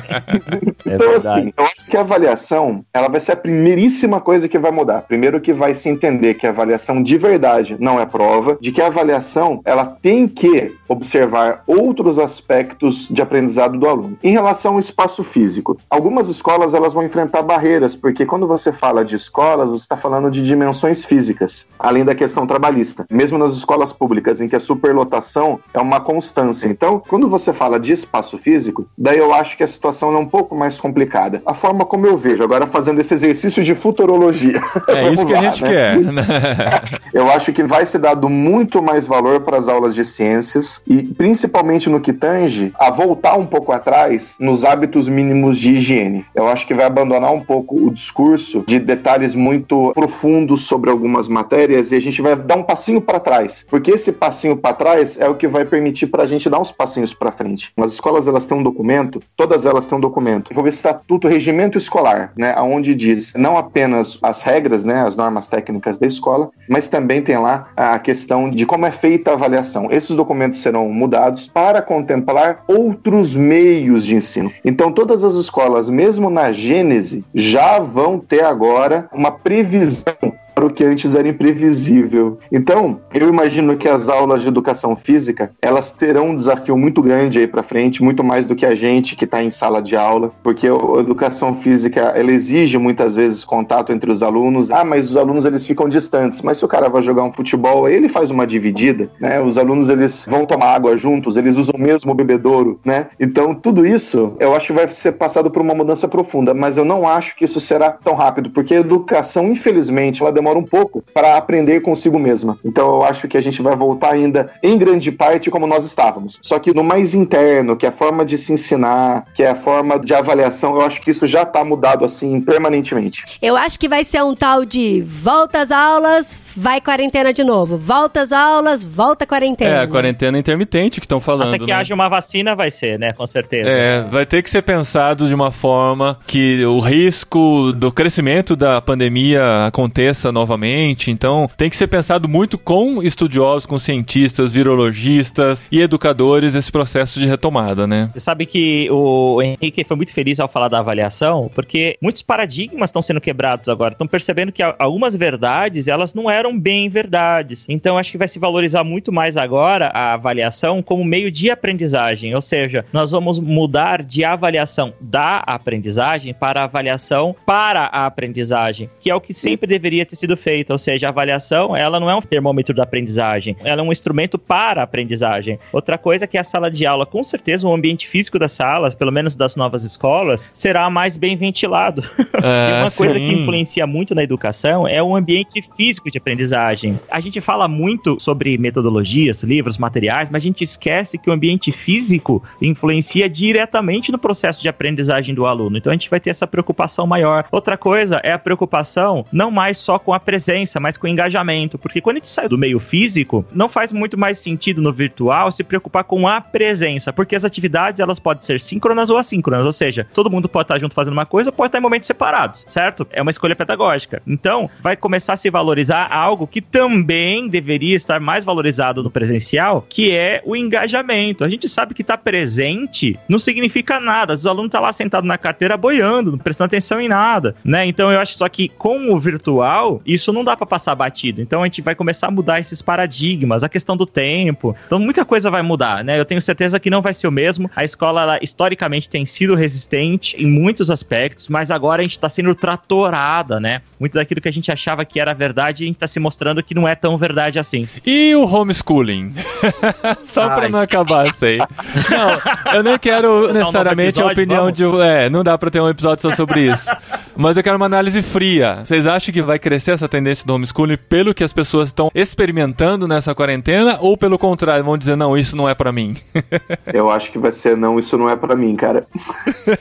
então, 0.86 1.10
verdade. 1.10 1.16
assim, 1.16 1.52
eu 1.54 1.64
acho 1.64 1.86
que 1.86 1.98
a 1.98 2.00
avaliação, 2.00 2.82
ela 2.94 3.08
vai 3.08 3.20
ser 3.20 3.32
a 3.32 3.36
primeiríssima 3.36 4.22
coisa 4.22 4.48
que 4.48 4.58
vai 4.58 4.70
mudar. 4.70 5.02
Primeiro 5.02 5.38
que 5.38 5.52
vai 5.52 5.74
se 5.74 5.86
entender 5.90 6.32
que 6.32 6.46
a 6.46 6.50
avaliação 6.50 7.02
de 7.02 7.18
verdade 7.18 7.76
não 7.78 8.00
é 8.00 8.06
prova, 8.06 8.56
de 8.58 8.72
que 8.72 8.80
a 8.80 8.86
avaliação, 8.86 9.60
ela 9.66 9.84
tem 9.84 10.26
que 10.26 10.74
observar 10.88 11.62
outros 11.66 12.18
aspectos 12.18 13.06
de 13.10 13.20
aprendizado 13.20 13.78
do 13.78 13.86
aluno. 13.86 14.16
Em 14.22 14.32
relação 14.32 14.72
ao 14.72 14.78
espaço 14.78 15.22
físico, 15.22 15.76
algumas 15.90 16.30
escolas, 16.30 16.72
elas 16.72 16.94
vão 16.94 17.04
enfrentar 17.04 17.42
barreiras, 17.42 17.94
porque 17.94 18.24
quando 18.24 18.46
você 18.46 18.72
fala 18.72 19.04
de 19.04 19.14
escolas, 19.14 19.68
você 19.68 19.82
está 19.82 19.96
falando 19.96 20.30
de 20.30 20.40
dimensões 20.40 20.85
físicas, 21.04 21.68
além 21.78 22.04
da 22.04 22.14
questão 22.14 22.46
trabalhista. 22.46 23.06
Mesmo 23.10 23.38
nas 23.38 23.54
escolas 23.54 23.92
públicas, 23.92 24.40
em 24.40 24.48
que 24.48 24.56
a 24.56 24.60
superlotação 24.60 25.60
é 25.72 25.80
uma 25.80 26.00
constância. 26.00 26.68
Então, 26.68 27.02
quando 27.08 27.28
você 27.28 27.52
fala 27.52 27.78
de 27.78 27.92
espaço 27.92 28.38
físico, 28.38 28.86
daí 28.96 29.18
eu 29.18 29.32
acho 29.32 29.56
que 29.56 29.62
a 29.62 29.68
situação 29.68 30.14
é 30.14 30.18
um 30.18 30.26
pouco 30.26 30.54
mais 30.54 30.80
complicada. 30.80 31.42
A 31.46 31.54
forma 31.54 31.84
como 31.84 32.06
eu 32.06 32.16
vejo, 32.16 32.42
agora 32.42 32.66
fazendo 32.66 33.00
esse 33.00 33.14
exercício 33.14 33.62
de 33.62 33.74
futurologia. 33.74 34.60
É 34.88 35.10
isso 35.12 35.26
que 35.26 35.34
a 35.34 35.40
lá, 35.40 35.50
gente 35.50 35.62
né? 35.62 35.68
quer. 35.68 35.96
Eu 37.12 37.30
acho 37.30 37.52
que 37.52 37.62
vai 37.62 37.86
ser 37.86 37.98
dado 37.98 38.28
muito 38.28 38.82
mais 38.82 39.06
valor 39.06 39.40
para 39.40 39.56
as 39.56 39.68
aulas 39.68 39.94
de 39.94 40.04
ciências 40.04 40.80
e 40.86 41.02
principalmente 41.02 41.88
no 41.88 42.00
que 42.00 42.12
tange 42.12 42.72
a 42.78 42.90
voltar 42.90 43.36
um 43.36 43.46
pouco 43.46 43.72
atrás 43.72 44.36
nos 44.40 44.64
hábitos 44.64 45.08
mínimos 45.08 45.58
de 45.58 45.74
higiene. 45.74 46.24
Eu 46.34 46.48
acho 46.48 46.66
que 46.66 46.74
vai 46.74 46.86
abandonar 46.86 47.32
um 47.32 47.40
pouco 47.40 47.86
o 47.86 47.90
discurso 47.90 48.64
de 48.66 48.78
detalhes 48.78 49.34
muito 49.34 49.92
profundos 49.94 50.64
sobre 50.64 50.75
algumas 50.90 51.28
matérias 51.28 51.92
e 51.92 51.96
a 51.96 52.00
gente 52.00 52.20
vai 52.22 52.36
dar 52.36 52.56
um 52.56 52.62
passinho 52.62 53.00
para 53.00 53.20
trás, 53.20 53.66
porque 53.68 53.90
esse 53.90 54.12
passinho 54.12 54.56
para 54.56 54.74
trás 54.74 55.18
é 55.18 55.28
o 55.28 55.34
que 55.34 55.46
vai 55.46 55.64
permitir 55.64 56.06
para 56.06 56.22
a 56.22 56.26
gente 56.26 56.48
dar 56.48 56.60
uns 56.60 56.72
passinhos 56.72 57.12
para 57.12 57.32
frente. 57.32 57.72
As 57.76 57.92
escolas 57.92 58.28
elas 58.28 58.46
têm 58.46 58.56
um 58.56 58.62
documento, 58.62 59.20
todas 59.36 59.66
elas 59.66 59.86
têm 59.86 59.98
um 59.98 60.00
documento, 60.00 60.50
o 60.54 60.68
Estatuto 60.68 61.28
Regimento 61.28 61.78
Escolar, 61.78 62.32
né, 62.36 62.52
aonde 62.56 62.94
diz 62.94 63.32
não 63.34 63.56
apenas 63.56 64.18
as 64.22 64.42
regras, 64.42 64.84
né, 64.84 65.02
as 65.02 65.16
normas 65.16 65.48
técnicas 65.48 65.98
da 65.98 66.06
escola, 66.06 66.50
mas 66.68 66.88
também 66.88 67.22
tem 67.22 67.38
lá 67.38 67.68
a 67.76 67.98
questão 67.98 68.50
de 68.50 68.66
como 68.66 68.86
é 68.86 68.90
feita 68.90 69.30
a 69.30 69.34
avaliação. 69.34 69.90
Esses 69.90 70.16
documentos 70.16 70.60
serão 70.60 70.88
mudados 70.88 71.48
para 71.48 71.80
contemplar 71.80 72.64
outros 72.66 73.34
meios 73.34 74.04
de 74.04 74.16
ensino. 74.16 74.52
Então, 74.64 74.92
todas 74.92 75.24
as 75.24 75.34
escolas, 75.34 75.88
mesmo 75.88 76.30
na 76.30 76.52
gênese, 76.52 77.24
já 77.34 77.78
vão 77.78 78.18
ter 78.18 78.44
agora 78.44 79.08
uma 79.12 79.30
previsão 79.30 80.14
o 80.64 80.70
que 80.70 80.84
antes 80.84 81.14
era 81.14 81.28
imprevisível. 81.28 82.38
Então, 82.50 83.00
eu 83.12 83.28
imagino 83.28 83.76
que 83.76 83.88
as 83.88 84.08
aulas 84.08 84.42
de 84.42 84.48
educação 84.48 84.96
física, 84.96 85.52
elas 85.60 85.90
terão 85.90 86.30
um 86.30 86.34
desafio 86.34 86.76
muito 86.76 87.02
grande 87.02 87.38
aí 87.38 87.46
para 87.46 87.62
frente, 87.62 88.02
muito 88.02 88.24
mais 88.24 88.46
do 88.46 88.56
que 88.56 88.64
a 88.64 88.74
gente 88.74 89.14
que 89.14 89.24
está 89.24 89.42
em 89.42 89.50
sala 89.50 89.82
de 89.82 89.96
aula, 89.96 90.32
porque 90.42 90.66
a 90.66 91.00
educação 91.00 91.54
física, 91.54 92.00
ela 92.16 92.30
exige 92.30 92.78
muitas 92.78 93.14
vezes 93.14 93.44
contato 93.44 93.92
entre 93.92 94.10
os 94.10 94.22
alunos. 94.22 94.70
Ah, 94.70 94.84
mas 94.84 95.10
os 95.10 95.16
alunos 95.16 95.44
eles 95.44 95.66
ficam 95.66 95.88
distantes. 95.88 96.40
Mas 96.42 96.58
se 96.58 96.64
o 96.64 96.68
cara 96.68 96.88
vai 96.88 97.02
jogar 97.02 97.24
um 97.24 97.32
futebol, 97.32 97.88
ele 97.88 98.08
faz 98.08 98.30
uma 98.30 98.46
dividida, 98.46 99.10
né? 99.20 99.40
Os 99.40 99.58
alunos 99.58 99.90
eles 99.90 100.24
vão 100.28 100.46
tomar 100.46 100.74
água 100.74 100.96
juntos, 100.96 101.36
eles 101.36 101.56
usam 101.56 101.74
o 101.76 101.80
mesmo 101.80 102.14
bebedouro, 102.14 102.80
né? 102.84 103.08
Então, 103.20 103.54
tudo 103.54 103.84
isso, 103.84 104.34
eu 104.40 104.54
acho 104.54 104.68
que 104.68 104.72
vai 104.72 104.88
ser 104.88 105.12
passado 105.12 105.50
por 105.50 105.60
uma 105.60 105.74
mudança 105.74 106.08
profunda, 106.08 106.54
mas 106.54 106.76
eu 106.76 106.84
não 106.84 107.06
acho 107.06 107.36
que 107.36 107.44
isso 107.44 107.60
será 107.60 107.90
tão 107.90 108.14
rápido, 108.14 108.50
porque 108.50 108.74
a 108.74 108.80
educação, 108.80 109.50
infelizmente, 109.50 110.22
ela 110.22 110.32
demora 110.32 110.45
um 110.54 110.62
pouco 110.62 111.02
para 111.14 111.38
aprender 111.38 111.80
consigo 111.80 112.18
mesma. 112.18 112.58
Então 112.62 112.96
eu 112.96 113.02
acho 113.02 113.26
que 113.26 113.38
a 113.38 113.40
gente 113.40 113.62
vai 113.62 113.74
voltar 113.74 114.10
ainda 114.10 114.52
em 114.62 114.76
grande 114.76 115.10
parte 115.10 115.50
como 115.50 115.66
nós 115.66 115.86
estávamos. 115.86 116.38
Só 116.42 116.58
que 116.58 116.74
no 116.74 116.84
mais 116.84 117.14
interno, 117.14 117.76
que 117.76 117.86
é 117.86 117.88
a 117.88 117.92
forma 117.92 118.24
de 118.24 118.36
se 118.36 118.52
ensinar, 118.52 119.24
que 119.34 119.42
é 119.42 119.50
a 119.50 119.54
forma 119.54 119.98
de 119.98 120.14
avaliação, 120.14 120.74
eu 120.74 120.82
acho 120.82 121.00
que 121.00 121.10
isso 121.10 121.26
já 121.26 121.42
está 121.42 121.64
mudado 121.64 122.04
assim 122.04 122.40
permanentemente. 122.40 123.24
Eu 123.40 123.56
acho 123.56 123.78
que 123.78 123.88
vai 123.88 124.04
ser 124.04 124.22
um 124.22 124.34
tal 124.34 124.64
de 124.64 125.00
volta 125.00 125.60
às 125.60 125.70
aulas, 125.70 126.38
vai 126.54 126.80
quarentena 126.80 127.32
de 127.32 127.42
novo. 127.42 127.78
Volta 127.78 128.20
às 128.20 128.32
aulas, 128.32 128.82
volta 128.82 129.26
quarentena. 129.26 129.76
É, 129.76 129.82
a 129.82 129.88
quarentena 129.88 130.38
intermitente 130.38 131.00
que 131.00 131.06
estão 131.06 131.20
falando. 131.20 131.54
Até 131.54 131.58
que 131.58 131.70
né? 131.70 131.72
haja 131.72 131.94
uma 131.94 132.08
vacina 132.08 132.54
vai 132.54 132.70
ser, 132.70 132.98
né? 132.98 133.12
Com 133.12 133.26
certeza. 133.26 133.68
É, 133.68 134.02
vai 134.02 134.26
ter 134.26 134.42
que 134.42 134.50
ser 134.50 134.62
pensado 134.62 135.28
de 135.28 135.34
uma 135.34 135.50
forma 135.50 136.18
que 136.26 136.64
o 136.64 136.78
risco 136.80 137.72
do 137.72 137.92
crescimento 137.92 138.56
da 138.56 138.80
pandemia 138.80 139.66
aconteça 139.66 140.32
novamente. 140.36 141.10
Então, 141.10 141.48
tem 141.56 141.70
que 141.70 141.76
ser 141.76 141.86
pensado 141.86 142.28
muito 142.28 142.58
com 142.58 143.02
estudiosos, 143.02 143.64
com 143.64 143.78
cientistas, 143.78 144.52
virologistas 144.52 145.64
e 145.72 145.80
educadores 145.80 146.54
esse 146.54 146.70
processo 146.70 147.18
de 147.18 147.26
retomada, 147.26 147.86
né? 147.86 148.10
Você 148.12 148.20
sabe 148.20 148.44
que 148.44 148.88
o 148.90 149.40
Henrique 149.42 149.82
foi 149.82 149.96
muito 149.96 150.12
feliz 150.12 150.38
ao 150.38 150.48
falar 150.48 150.68
da 150.68 150.78
avaliação, 150.78 151.50
porque 151.54 151.96
muitos 152.02 152.22
paradigmas 152.22 152.90
estão 152.90 153.00
sendo 153.00 153.20
quebrados 153.20 153.68
agora. 153.68 153.92
Estão 153.92 154.06
percebendo 154.06 154.52
que 154.52 154.62
algumas 154.62 155.16
verdades, 155.16 155.88
elas 155.88 156.14
não 156.14 156.30
eram 156.30 156.58
bem 156.58 156.88
verdades. 156.88 157.66
Então, 157.68 157.96
acho 157.96 158.12
que 158.12 158.18
vai 158.18 158.28
se 158.28 158.38
valorizar 158.38 158.84
muito 158.84 159.10
mais 159.10 159.36
agora 159.36 159.86
a 159.88 160.14
avaliação 160.14 160.82
como 160.82 161.04
meio 161.04 161.30
de 161.30 161.50
aprendizagem. 161.50 162.34
Ou 162.34 162.42
seja, 162.42 162.84
nós 162.92 163.10
vamos 163.10 163.38
mudar 163.38 164.02
de 164.02 164.22
avaliação 164.24 164.92
da 165.00 165.38
aprendizagem 165.38 166.34
para 166.34 166.64
avaliação 166.64 167.34
para 167.46 167.84
a 167.84 168.06
aprendizagem, 168.06 168.90
que 169.00 169.10
é 169.10 169.14
o 169.14 169.20
que 169.20 169.32
sempre 169.32 169.66
deveria 169.66 170.04
ter 170.04 170.16
sido 170.16 170.25
sido 170.26 170.36
feita, 170.36 170.74
ou 170.74 170.78
seja, 170.78 171.06
a 171.06 171.10
avaliação, 171.10 171.76
ela 171.76 172.00
não 172.00 172.10
é 172.10 172.14
um 172.14 172.20
termômetro 172.20 172.74
da 172.74 172.82
aprendizagem, 172.82 173.56
ela 173.62 173.80
é 173.80 173.84
um 173.84 173.92
instrumento 173.92 174.38
para 174.38 174.80
a 174.80 174.84
aprendizagem. 174.84 175.58
Outra 175.72 175.96
coisa 175.96 176.24
é 176.24 176.28
que 176.28 176.36
a 176.36 176.42
sala 176.42 176.70
de 176.70 176.84
aula, 176.84 177.06
com 177.06 177.22
certeza, 177.22 177.66
o 177.66 177.72
ambiente 177.72 178.08
físico 178.08 178.38
das 178.38 178.52
salas, 178.52 178.94
pelo 178.94 179.12
menos 179.12 179.36
das 179.36 179.54
novas 179.54 179.84
escolas, 179.84 180.48
será 180.52 180.90
mais 180.90 181.16
bem 181.16 181.36
ventilado. 181.36 182.02
É, 182.42 182.70
e 182.80 182.82
uma 182.82 182.90
sim. 182.90 182.98
coisa 182.98 183.14
que 183.14 183.32
influencia 183.32 183.86
muito 183.86 184.14
na 184.14 184.22
educação 184.22 184.86
é 184.86 185.02
o 185.02 185.14
ambiente 185.14 185.62
físico 185.76 186.10
de 186.10 186.18
aprendizagem. 186.18 186.98
A 187.10 187.20
gente 187.20 187.40
fala 187.40 187.68
muito 187.68 188.18
sobre 188.18 188.58
metodologias, 188.58 189.42
livros, 189.42 189.78
materiais, 189.78 190.28
mas 190.28 190.42
a 190.42 190.46
gente 190.46 190.64
esquece 190.64 191.18
que 191.18 191.30
o 191.30 191.32
ambiente 191.32 191.70
físico 191.70 192.42
influencia 192.60 193.28
diretamente 193.28 194.10
no 194.10 194.18
processo 194.18 194.60
de 194.60 194.68
aprendizagem 194.68 195.34
do 195.34 195.46
aluno. 195.46 195.76
Então 195.76 195.90
a 195.90 195.94
gente 195.94 196.10
vai 196.10 196.18
ter 196.18 196.30
essa 196.30 196.46
preocupação 196.46 197.06
maior. 197.06 197.44
Outra 197.52 197.76
coisa 197.76 198.20
é 198.24 198.32
a 198.32 198.38
preocupação 198.38 199.24
não 199.30 199.50
mais 199.50 199.78
só 199.78 199.98
com 199.98 200.12
a 200.12 200.15
presença, 200.20 200.80
mas 200.80 200.96
com 200.96 201.06
o 201.06 201.10
engajamento, 201.10 201.78
porque 201.78 202.00
quando 202.00 202.16
a 202.16 202.18
gente 202.18 202.28
sai 202.28 202.48
do 202.48 202.58
meio 202.58 202.78
físico, 202.78 203.44
não 203.52 203.68
faz 203.68 203.92
muito 203.92 204.18
mais 204.18 204.38
sentido 204.38 204.80
no 204.80 204.92
virtual 204.92 205.50
se 205.52 205.64
preocupar 205.64 206.04
com 206.04 206.26
a 206.28 206.40
presença, 206.40 207.12
porque 207.12 207.36
as 207.36 207.44
atividades 207.44 208.00
elas 208.00 208.18
podem 208.18 208.42
ser 208.42 208.60
síncronas 208.60 209.10
ou 209.10 209.18
assíncronas, 209.18 209.64
ou 209.64 209.72
seja, 209.72 210.06
todo 210.14 210.30
mundo 210.30 210.48
pode 210.48 210.64
estar 210.64 210.78
junto 210.78 210.94
fazendo 210.94 211.12
uma 211.12 211.26
coisa, 211.26 211.52
pode 211.52 211.68
estar 211.68 211.78
em 211.78 211.82
momentos 211.82 212.06
separados, 212.06 212.64
certo? 212.68 213.06
É 213.10 213.22
uma 213.22 213.30
escolha 213.30 213.56
pedagógica. 213.56 214.22
Então, 214.26 214.70
vai 214.80 214.96
começar 214.96 215.34
a 215.34 215.36
se 215.36 215.50
valorizar 215.50 216.08
algo 216.10 216.46
que 216.46 216.60
também 216.60 217.48
deveria 217.48 217.96
estar 217.96 218.20
mais 218.20 218.44
valorizado 218.44 219.02
no 219.02 219.10
presencial, 219.10 219.86
que 219.88 220.12
é 220.12 220.42
o 220.44 220.56
engajamento. 220.56 221.44
A 221.44 221.48
gente 221.48 221.68
sabe 221.68 221.94
que 221.94 222.02
estar 222.02 222.18
presente 222.18 223.18
não 223.28 223.38
significa 223.38 224.00
nada. 224.00 224.34
Os 224.34 224.46
alunos 224.46 224.68
estão 224.68 224.80
tá 224.80 224.86
lá 224.86 224.92
sentado 224.92 225.26
na 225.26 225.38
carteira 225.38 225.76
boiando, 225.76 226.32
não 226.32 226.38
prestando 226.38 226.66
atenção 226.66 227.00
em 227.00 227.08
nada, 227.08 227.54
né? 227.64 227.86
Então 227.86 228.10
eu 228.10 228.20
acho 228.20 228.36
só 228.36 228.48
que 228.48 228.68
com 228.68 229.12
o 229.12 229.18
virtual, 229.18 230.00
isso 230.06 230.32
não 230.32 230.44
dá 230.44 230.56
para 230.56 230.66
passar 230.66 230.94
batido. 230.94 231.40
Então 231.40 231.62
a 231.62 231.66
gente 231.66 231.82
vai 231.82 231.94
começar 231.94 232.28
a 232.28 232.30
mudar 232.30 232.60
esses 232.60 232.80
paradigmas, 232.80 233.64
a 233.64 233.68
questão 233.68 233.96
do 233.96 234.06
tempo. 234.06 234.76
Então 234.86 234.98
muita 234.98 235.24
coisa 235.24 235.50
vai 235.50 235.62
mudar, 235.62 236.04
né? 236.04 236.18
Eu 236.18 236.24
tenho 236.24 236.40
certeza 236.40 236.78
que 236.78 236.90
não 236.90 237.02
vai 237.02 237.12
ser 237.12 237.26
o 237.26 237.32
mesmo. 237.32 237.70
A 237.74 237.84
escola, 237.84 238.22
ela, 238.22 238.38
historicamente, 238.42 239.08
tem 239.08 239.26
sido 239.26 239.54
resistente 239.54 240.36
em 240.42 240.46
muitos 240.46 240.90
aspectos, 240.90 241.48
mas 241.48 241.70
agora 241.70 242.00
a 242.00 242.04
gente 242.04 242.12
está 242.12 242.28
sendo 242.28 242.54
tratorada, 242.54 243.58
né? 243.58 243.82
Muito 243.98 244.14
daquilo 244.14 244.40
que 244.40 244.48
a 244.48 244.52
gente 244.52 244.70
achava 244.70 245.04
que 245.04 245.18
era 245.18 245.34
verdade, 245.34 245.84
a 245.84 245.86
gente 245.86 245.96
está 245.96 246.06
se 246.06 246.20
mostrando 246.20 246.62
que 246.62 246.74
não 246.74 246.86
é 246.86 246.94
tão 246.94 247.16
verdade 247.16 247.58
assim. 247.58 247.88
E 248.04 248.34
o 248.34 248.44
homeschooling? 248.44 249.34
Só 250.24 250.50
para 250.50 250.68
não 250.68 250.80
acabar 250.80 251.26
isso 251.26 251.44
aí. 251.44 251.58
Não, 251.58 252.74
eu 252.74 252.82
não 252.82 252.98
quero 252.98 253.48
necessariamente 253.52 254.20
a 254.20 254.26
opinião 254.26 254.64
vamos? 254.64 254.76
de. 254.76 254.84
É, 255.02 255.30
não 255.30 255.42
dá 255.42 255.56
para 255.56 255.70
ter 255.70 255.80
um 255.80 255.88
episódio 255.88 256.22
só 256.22 256.36
sobre 256.36 256.70
isso. 256.70 256.90
Mas 257.36 257.56
eu 257.56 257.62
quero 257.62 257.76
uma 257.76 257.86
análise 257.86 258.22
fria. 258.22 258.80
Vocês 258.84 259.06
acham 259.06 259.32
que 259.32 259.42
vai 259.42 259.58
crescer 259.58 259.95
essa 259.96 260.08
tendência 260.08 260.46
do 260.46 260.54
homeschooling 260.54 260.96
pelo 261.08 261.34
que 261.34 261.42
as 261.42 261.52
pessoas 261.52 261.88
estão 261.88 262.10
experimentando 262.14 263.08
nessa 263.08 263.34
quarentena? 263.34 263.98
Ou 264.00 264.16
pelo 264.16 264.38
contrário, 264.38 264.84
vão 264.84 264.96
dizer, 264.96 265.16
não, 265.16 265.36
isso 265.36 265.56
não 265.56 265.68
é 265.68 265.74
para 265.74 265.90
mim? 265.90 266.16
eu 266.92 267.10
acho 267.10 267.32
que 267.32 267.38
vai 267.38 267.52
ser, 267.52 267.76
não, 267.76 267.98
isso 267.98 268.16
não 268.16 268.30
é 268.30 268.36
para 268.36 268.54
mim, 268.54 268.76
cara. 268.76 269.06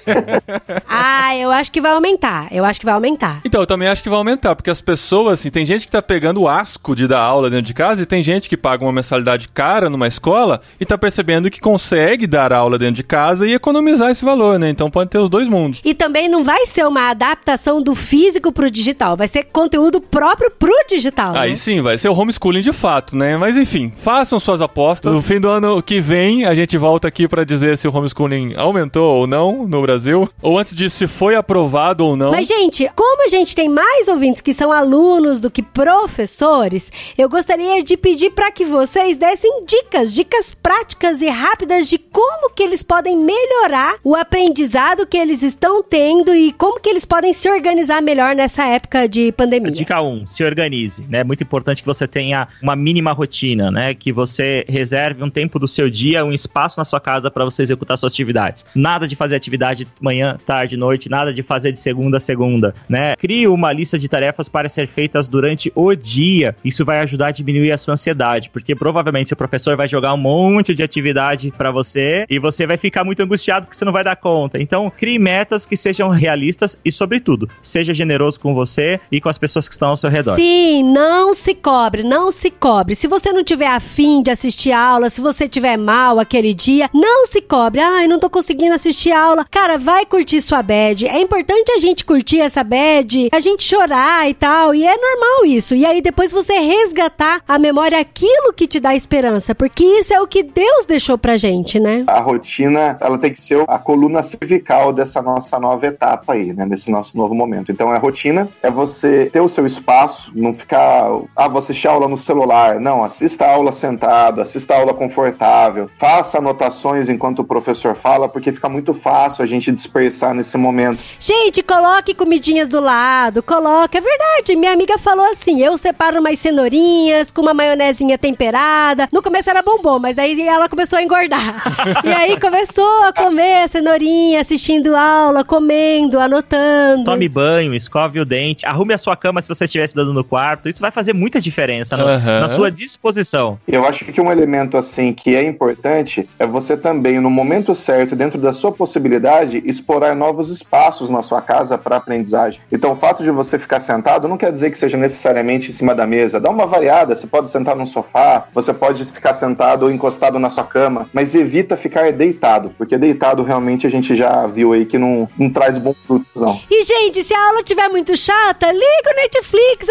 ah, 0.88 1.36
eu 1.36 1.52
acho 1.52 1.72
que 1.72 1.82
vai 1.82 1.92
aumentar. 1.92 2.48
Eu 2.52 2.66
acho 2.66 2.80
que 2.80 2.86
vai 2.86 2.96
aumentar. 2.96 3.42
Então, 3.46 3.62
eu 3.62 3.68
também 3.68 3.88
acho 3.88 4.02
que 4.02 4.10
vai 4.10 4.18
aumentar, 4.18 4.56
porque 4.56 4.70
as 4.70 4.82
pessoas, 4.82 5.40
assim, 5.40 5.50
tem 5.50 5.66
gente 5.66 5.86
que 5.86 5.92
tá 5.92 6.02
pegando 6.02 6.42
o 6.42 6.48
asco 6.48 6.96
de 6.96 7.08
dar 7.08 7.22
aula 7.22 7.50
dentro 7.50 7.66
de 7.66 7.74
casa 7.74 8.02
e 8.02 8.06
tem 8.06 8.24
gente 8.24 8.50
que 8.50 8.58
paga 8.58 8.84
uma 8.84 8.92
mensalidade 8.92 9.48
cara 9.50 9.90
numa 9.90 10.08
escola 10.08 10.62
e 10.80 10.86
tá 10.86 10.98
percebendo 10.98 11.50
que 11.50 11.60
consegue 11.60 12.26
dar 12.26 12.54
aula 12.54 12.78
dentro 12.78 12.96
de 12.96 13.04
casa 13.04 13.48
e 13.48 13.54
economizar 13.54 14.10
esse 14.10 14.24
valor, 14.24 14.58
né? 14.58 14.70
Então 14.70 14.90
pode 14.90 15.10
ter 15.10 15.18
os 15.18 15.30
dois 15.30 15.48
mundos. 15.48 15.82
E 15.84 15.94
também 15.94 16.30
não 16.30 16.44
vai 16.44 16.66
ser 16.66 16.86
uma 16.86 17.10
adaptação 17.10 17.82
do 17.82 17.96
físico 17.96 18.52
pro 18.52 18.72
digital, 18.72 19.18
vai 19.18 19.28
ser 19.28 19.44
conteúdo 19.46 20.00
próprio 20.06 20.52
pro 20.52 20.74
digital. 20.88 21.36
Aí 21.36 21.52
né? 21.52 21.56
sim, 21.56 21.82
vai 21.82 21.98
ser 21.98 22.10
o 22.10 22.18
homeschooling 22.18 22.62
de 22.62 22.72
fato, 22.72 23.16
né? 23.16 23.38
Mas 23.38 23.58
enfim, 23.58 23.92
façam 23.96 24.40
suas 24.40 24.62
apostas. 24.62 25.14
No 25.14 25.22
fim 25.22 25.40
do 25.40 25.50
ano 25.50 25.82
que 25.82 26.00
vem, 26.00 26.46
a 26.46 26.54
gente 26.56 26.78
volta 26.78 27.08
aqui 27.08 27.28
para 27.28 27.44
dizer 27.44 27.78
se 27.78 27.88
o 27.88 27.96
homeschooling 27.96 28.54
aumentou 28.56 29.16
ou 29.16 29.28
não 29.28 29.68
no 29.68 29.82
Brasil, 29.82 30.30
ou 30.42 30.58
antes 30.60 30.76
disso, 30.76 30.98
se 30.98 31.08
foi 31.08 31.36
aprovado 31.36 32.06
ou 32.06 32.16
não. 32.16 32.32
Mas, 32.32 32.48
gente, 32.48 32.90
como 32.96 33.26
a 33.26 33.30
gente 33.30 33.56
tem 33.56 33.68
mais 33.68 34.08
ouvintes 34.08 34.42
que 34.42 34.54
são 34.54 34.72
alunos 34.72 35.40
do 35.40 35.50
que 35.50 35.62
professores, 35.62 36.92
eu 37.18 37.28
gostaria 37.28 37.84
de 37.84 37.98
pedir 37.98 38.32
para 38.32 38.52
que 38.52 38.66
vocês 38.66 39.18
dessem 39.18 39.66
dicas, 39.66 40.14
dicas 40.14 40.54
práticas 40.54 41.22
e 41.22 41.28
rápidas 41.28 41.88
de 41.88 41.98
como 41.98 42.50
que 42.52 42.64
eles 42.64 42.84
podem 42.84 43.18
melhorar 43.18 43.96
o 44.04 44.16
aprendizado 44.16 45.06
que 45.08 45.18
eles 45.18 45.42
estão 45.44 45.84
tendo 45.84 46.36
e 46.36 46.52
como 46.54 46.80
que 46.80 46.90
eles 46.90 47.06
podem 47.06 47.34
se 47.34 47.50
organizar 47.50 48.02
melhor 48.02 48.36
nessa 48.36 48.66
época 48.66 49.08
de 49.08 49.32
pandemia. 49.32 49.72
Dica 49.72 49.95
1, 50.02 50.08
um, 50.08 50.26
se 50.26 50.44
organize, 50.44 51.06
né? 51.10 51.20
É 51.20 51.24
muito 51.24 51.44
importante 51.44 51.82
que 51.82 51.88
você 51.88 52.08
tenha 52.08 52.48
uma 52.62 52.76
mínima 52.76 53.12
rotina, 53.12 53.72
né? 53.72 53.94
Que 53.94 54.12
você 54.12 54.66
reserve 54.68 55.24
um 55.24 55.30
tempo 55.30 55.60
do 55.60 55.68
seu 55.68 55.90
dia, 55.90 56.24
um 56.24 56.32
espaço 56.32 56.80
na 56.80 56.86
sua 56.86 57.00
casa 57.00 57.30
para 57.32 57.46
você 57.46 57.64
executar 57.64 57.98
suas 57.98 58.14
atividades. 58.14 58.66
Nada 58.74 59.08
de 59.08 59.16
fazer 59.16 59.36
atividade 59.36 59.88
manhã, 60.00 60.38
tarde, 60.46 60.78
noite, 60.78 61.10
nada 61.10 61.34
de 61.34 61.42
fazer 61.42 61.72
de 61.72 61.80
segunda 61.80 62.18
a 62.18 62.20
segunda, 62.20 62.74
né? 62.88 63.16
Crie 63.16 63.48
uma 63.48 63.72
lista 63.72 63.98
de 63.98 64.08
tarefas 64.08 64.50
para 64.50 64.70
ser 64.70 64.88
feitas 64.88 65.28
durante 65.28 65.72
o 65.76 65.94
dia. 65.96 66.56
Isso 66.64 66.86
vai 66.86 67.00
ajudar 67.00 67.28
a 67.28 67.32
diminuir 67.32 67.72
a 67.72 67.78
sua 67.78 67.94
ansiedade, 67.94 68.50
porque 68.50 68.76
provavelmente 68.76 69.30
seu 69.30 69.38
professor 69.38 69.76
vai 69.76 69.88
jogar 69.88 70.14
um 70.14 70.18
monte 70.18 70.74
de 70.74 70.84
atividade 70.84 71.52
para 71.52 71.72
você 71.72 72.26
e 72.30 72.40
você 72.40 72.66
vai 72.66 72.78
ficar 72.78 73.04
muito 73.04 73.22
angustiado 73.22 73.66
porque 73.66 73.78
você 73.78 73.86
não 73.86 73.94
vai 73.94 74.04
dar 74.04 74.16
conta. 74.16 74.62
Então, 74.62 74.90
crie 74.90 75.20
metas 75.20 75.66
que 75.66 75.76
sejam 75.76 76.10
realistas 76.10 76.78
e, 76.84 76.92
sobretudo, 76.92 77.50
seja 77.62 77.94
generoso 77.94 78.40
com 78.40 78.54
você 78.54 79.00
e 79.12 79.20
com 79.20 79.30
as 79.30 79.38
pessoas 79.38 79.68
que 79.68 79.75
estão 79.76 79.90
ao 79.90 79.98
seu 79.98 80.10
redor. 80.10 80.36
Sim, 80.36 80.84
não 80.84 81.34
se 81.34 81.54
cobre, 81.54 82.04
não 82.04 82.32
se 82.32 82.50
cobre. 82.50 82.96
Se 82.96 83.08
você 83.08 83.32
não 83.32 83.44
tiver 83.44 83.68
afim 83.68 84.22
de 84.22 84.32
assistir 84.32 84.72
aula, 84.72 85.10
se 85.10 85.22
você 85.22 85.48
tiver 85.48 85.78
mal 85.78 86.20
aquele 86.20 86.54
dia, 86.54 86.90
não 86.94 87.26
se 87.28 87.42
cobre. 87.42 87.82
Ai, 87.82 88.08
não 88.08 88.20
tô 88.20 88.30
conseguindo 88.30 88.74
assistir 88.74 89.12
aula. 89.12 89.46
Cara, 89.50 89.78
vai 89.78 90.06
curtir 90.06 90.42
sua 90.42 90.62
bad. 90.62 91.08
É 91.08 91.20
importante 91.20 91.72
a 91.72 91.78
gente 91.78 92.04
curtir 92.04 92.42
essa 92.42 92.64
bad, 92.64 93.30
a 93.32 93.40
gente 93.40 93.64
chorar 93.64 94.30
e 94.30 94.34
tal, 94.34 94.74
e 94.74 94.84
é 94.84 94.96
normal 94.96 95.46
isso. 95.46 95.76
E 95.76 95.86
aí 95.86 96.02
depois 96.02 96.32
você 96.32 96.54
resgatar 96.60 97.42
a 97.48 97.60
memória 97.60 98.00
aquilo 98.00 98.54
que 98.54 98.68
te 98.68 98.80
dá 98.80 98.96
esperança, 98.96 99.54
porque 99.54 99.84
isso 99.84 100.14
é 100.14 100.22
o 100.22 100.28
que 100.28 100.44
Deus 100.44 100.86
deixou 100.86 101.18
pra 101.18 101.38
gente, 101.38 101.80
né? 101.80 102.04
A 102.08 102.20
rotina, 102.20 102.98
ela 103.00 103.18
tem 103.18 103.32
que 103.32 103.42
ser 103.42 103.64
a 103.68 103.78
coluna 103.78 104.24
cervical 104.24 104.94
dessa 104.94 105.22
nossa 105.22 105.60
nova 105.60 105.88
etapa 105.88 106.34
aí, 106.34 106.54
né? 106.54 106.66
Nesse 106.66 106.90
nosso 106.90 107.18
novo 107.18 107.34
momento. 107.34 107.72
Então, 107.72 107.92
a 107.92 107.98
rotina 107.98 108.48
é 108.62 108.72
você 108.72 109.30
ter 109.32 109.42
o 109.42 109.48
seu 109.48 109.65
espaço, 109.66 110.32
não 110.36 110.54
ficar, 110.54 111.10
ah, 111.36 111.48
vou 111.48 111.60
assistir 111.60 111.88
aula 111.88 112.08
no 112.08 112.18
celular. 112.18 112.80
Não, 112.80 113.04
assista 113.04 113.46
a 113.46 113.54
aula 113.54 113.72
sentado, 113.72 114.42
assista 114.42 114.74
a 114.74 114.80
aula 114.80 114.94
confortável, 114.94 115.90
faça 115.98 116.38
anotações 116.38 117.10
enquanto 117.10 117.40
o 117.40 117.44
professor 117.44 117.96
fala, 117.96 118.28
porque 118.28 118.52
fica 118.52 118.68
muito 118.68 118.94
fácil 118.94 119.44
a 119.44 119.48
gente 119.48 119.72
dispersar 119.72 120.34
nesse 120.34 120.58
momento. 120.58 121.00
Gente, 121.20 121.64
coloque 121.64 122.14
comidinhas 122.14 122.68
do 122.68 122.80
lado, 122.80 123.42
coloque. 123.42 123.98
É 123.98 124.02
verdade, 124.02 124.56
minha 124.56 124.74
amiga 124.74 124.98
falou 124.98 125.26
assim: 125.32 125.62
eu 125.62 125.78
separo 125.78 126.20
umas 126.20 126.40
cenourinhas 126.40 127.32
com 127.32 127.42
uma 127.42 127.54
maionezinha 127.54 128.18
temperada. 128.18 129.08
No 129.12 129.22
começo 129.22 129.50
era 129.50 129.62
bombom, 129.62 130.00
mas 130.00 130.16
daí 130.16 130.40
ela 130.42 130.68
começou 130.68 131.00
a 131.00 131.04
engordar. 131.04 131.64
e 132.04 132.10
aí 132.10 132.40
começou 132.40 133.04
a 133.04 133.14
comer 133.14 133.64
a 133.64 133.68
cenourinha, 133.68 134.42
assistindo 134.42 134.96
aula, 134.96 135.44
comendo, 135.44 136.20
anotando. 136.20 137.06
Tome 137.06 137.30
banho, 137.30 137.74
escove 137.74 138.20
o 138.20 138.26
dente, 138.26 138.66
arrume 138.66 138.94
a 138.94 138.98
sua 138.98 139.16
cama 139.16 139.42
se 139.42 139.48
você 139.48 139.55
estiver 139.64 139.86
estudando 139.86 140.14
no 140.14 140.24
quarto. 140.24 140.68
Isso 140.68 140.82
vai 140.82 140.92
fazer 140.92 141.14
muita 141.14 141.40
diferença 141.40 141.96
no, 141.96 142.06
uhum. 142.06 142.40
na 142.40 142.48
sua 142.48 142.70
disposição. 142.70 143.58
Eu 143.68 143.86
acho 143.86 144.06
que 144.06 144.20
um 144.20 144.32
elemento 144.32 144.78
assim 144.78 145.14
que 145.14 145.36
é 145.36 145.44
importante 145.44 146.28
é 146.38 146.46
você 146.46 146.76
também, 146.76 147.20
no 147.20 147.30
momento 147.30 147.74
certo, 147.74 148.16
dentro 148.16 148.40
da 148.40 148.54
sua 148.54 148.72
possibilidade, 148.72 149.64
explorar 149.66 150.16
novos 150.16 150.50
espaços 150.50 151.10
na 151.10 151.22
sua 151.22 151.42
casa 151.42 151.78
para 151.78 151.98
aprendizagem. 151.98 152.60
Então, 152.72 152.92
o 152.92 152.96
fato 152.96 153.24
de 153.24 153.32
você 153.32 153.58
ficar 153.58 153.80
sentado 153.80 154.28
não 154.28 154.38
quer 154.38 154.52
dizer 154.52 154.70
que 154.72 154.78
seja 154.78 154.98
necessariamente 154.98 155.70
em 155.70 155.74
cima 155.74 155.96
da 155.96 156.06
mesa. 156.06 156.40
Dá 156.40 156.50
uma 156.50 156.66
variada, 156.66 157.16
você 157.16 157.28
pode 157.28 157.50
sentar 157.50 157.76
num 157.76 157.86
sofá, 157.86 158.48
você 158.54 158.74
pode 158.74 159.06
ficar 159.06 159.34
sentado 159.34 159.84
ou 159.84 159.92
encostado 159.92 160.40
na 160.40 160.50
sua 160.50 160.64
cama, 160.64 161.10
mas 161.14 161.36
evita 161.36 161.78
ficar 161.78 162.12
deitado, 162.12 162.74
porque 162.78 162.98
deitado 162.98 163.44
realmente 163.44 163.88
a 163.88 163.90
gente 163.90 164.16
já 164.16 164.46
viu 164.48 164.74
aí 164.74 164.86
que 164.86 164.98
não, 164.98 165.30
não 165.38 165.50
traz 165.50 165.78
bons 165.78 165.98
frutos, 166.06 166.42
não. 166.42 166.60
E, 166.70 166.84
gente, 166.84 167.24
se 167.24 167.34
a 167.34 167.48
aula 167.48 167.64
tiver 167.64 167.88
muito 167.90 168.16
chata, 168.16 168.72
liga 168.72 169.12
o 169.12 169.16
Netflix 169.16 169.45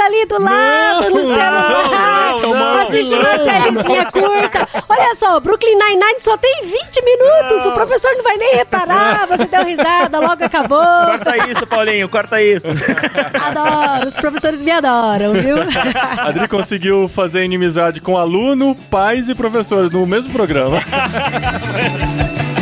ali 0.04 0.26
do 0.26 0.40
lado, 0.40 1.02
não, 1.02 1.10
no 1.10 1.16
celular. 1.16 2.40
Não, 2.40 2.54
não, 2.54 2.74
assiste 2.74 3.14
uma 3.14 3.38
sériezinha 3.38 4.04
curta. 4.06 4.68
Olha 4.88 5.14
só, 5.14 5.40
Brooklyn 5.40 5.76
Nine-Nine 5.76 6.20
só 6.20 6.36
tem 6.36 6.62
20 6.62 7.04
minutos, 7.04 7.66
o 7.66 7.72
professor 7.72 8.12
não 8.16 8.22
vai 8.22 8.36
nem 8.36 8.56
reparar, 8.56 9.26
você 9.26 9.46
deu 9.46 9.64
risada, 9.64 10.18
logo 10.18 10.44
acabou. 10.44 10.78
Corta 10.78 11.50
isso, 11.50 11.66
Paulinho, 11.66 12.08
corta 12.08 12.42
isso. 12.42 12.68
Adoro, 12.68 14.08
os 14.08 14.14
professores 14.14 14.62
me 14.62 14.70
adoram, 14.70 15.32
viu? 15.32 15.56
Adri 16.18 16.48
conseguiu 16.48 17.08
fazer 17.08 17.44
inimizade 17.44 18.00
com 18.00 18.16
aluno, 18.16 18.74
pais 18.90 19.28
e 19.28 19.34
professores 19.34 19.90
no 19.90 20.06
mesmo 20.06 20.32
programa. 20.32 20.82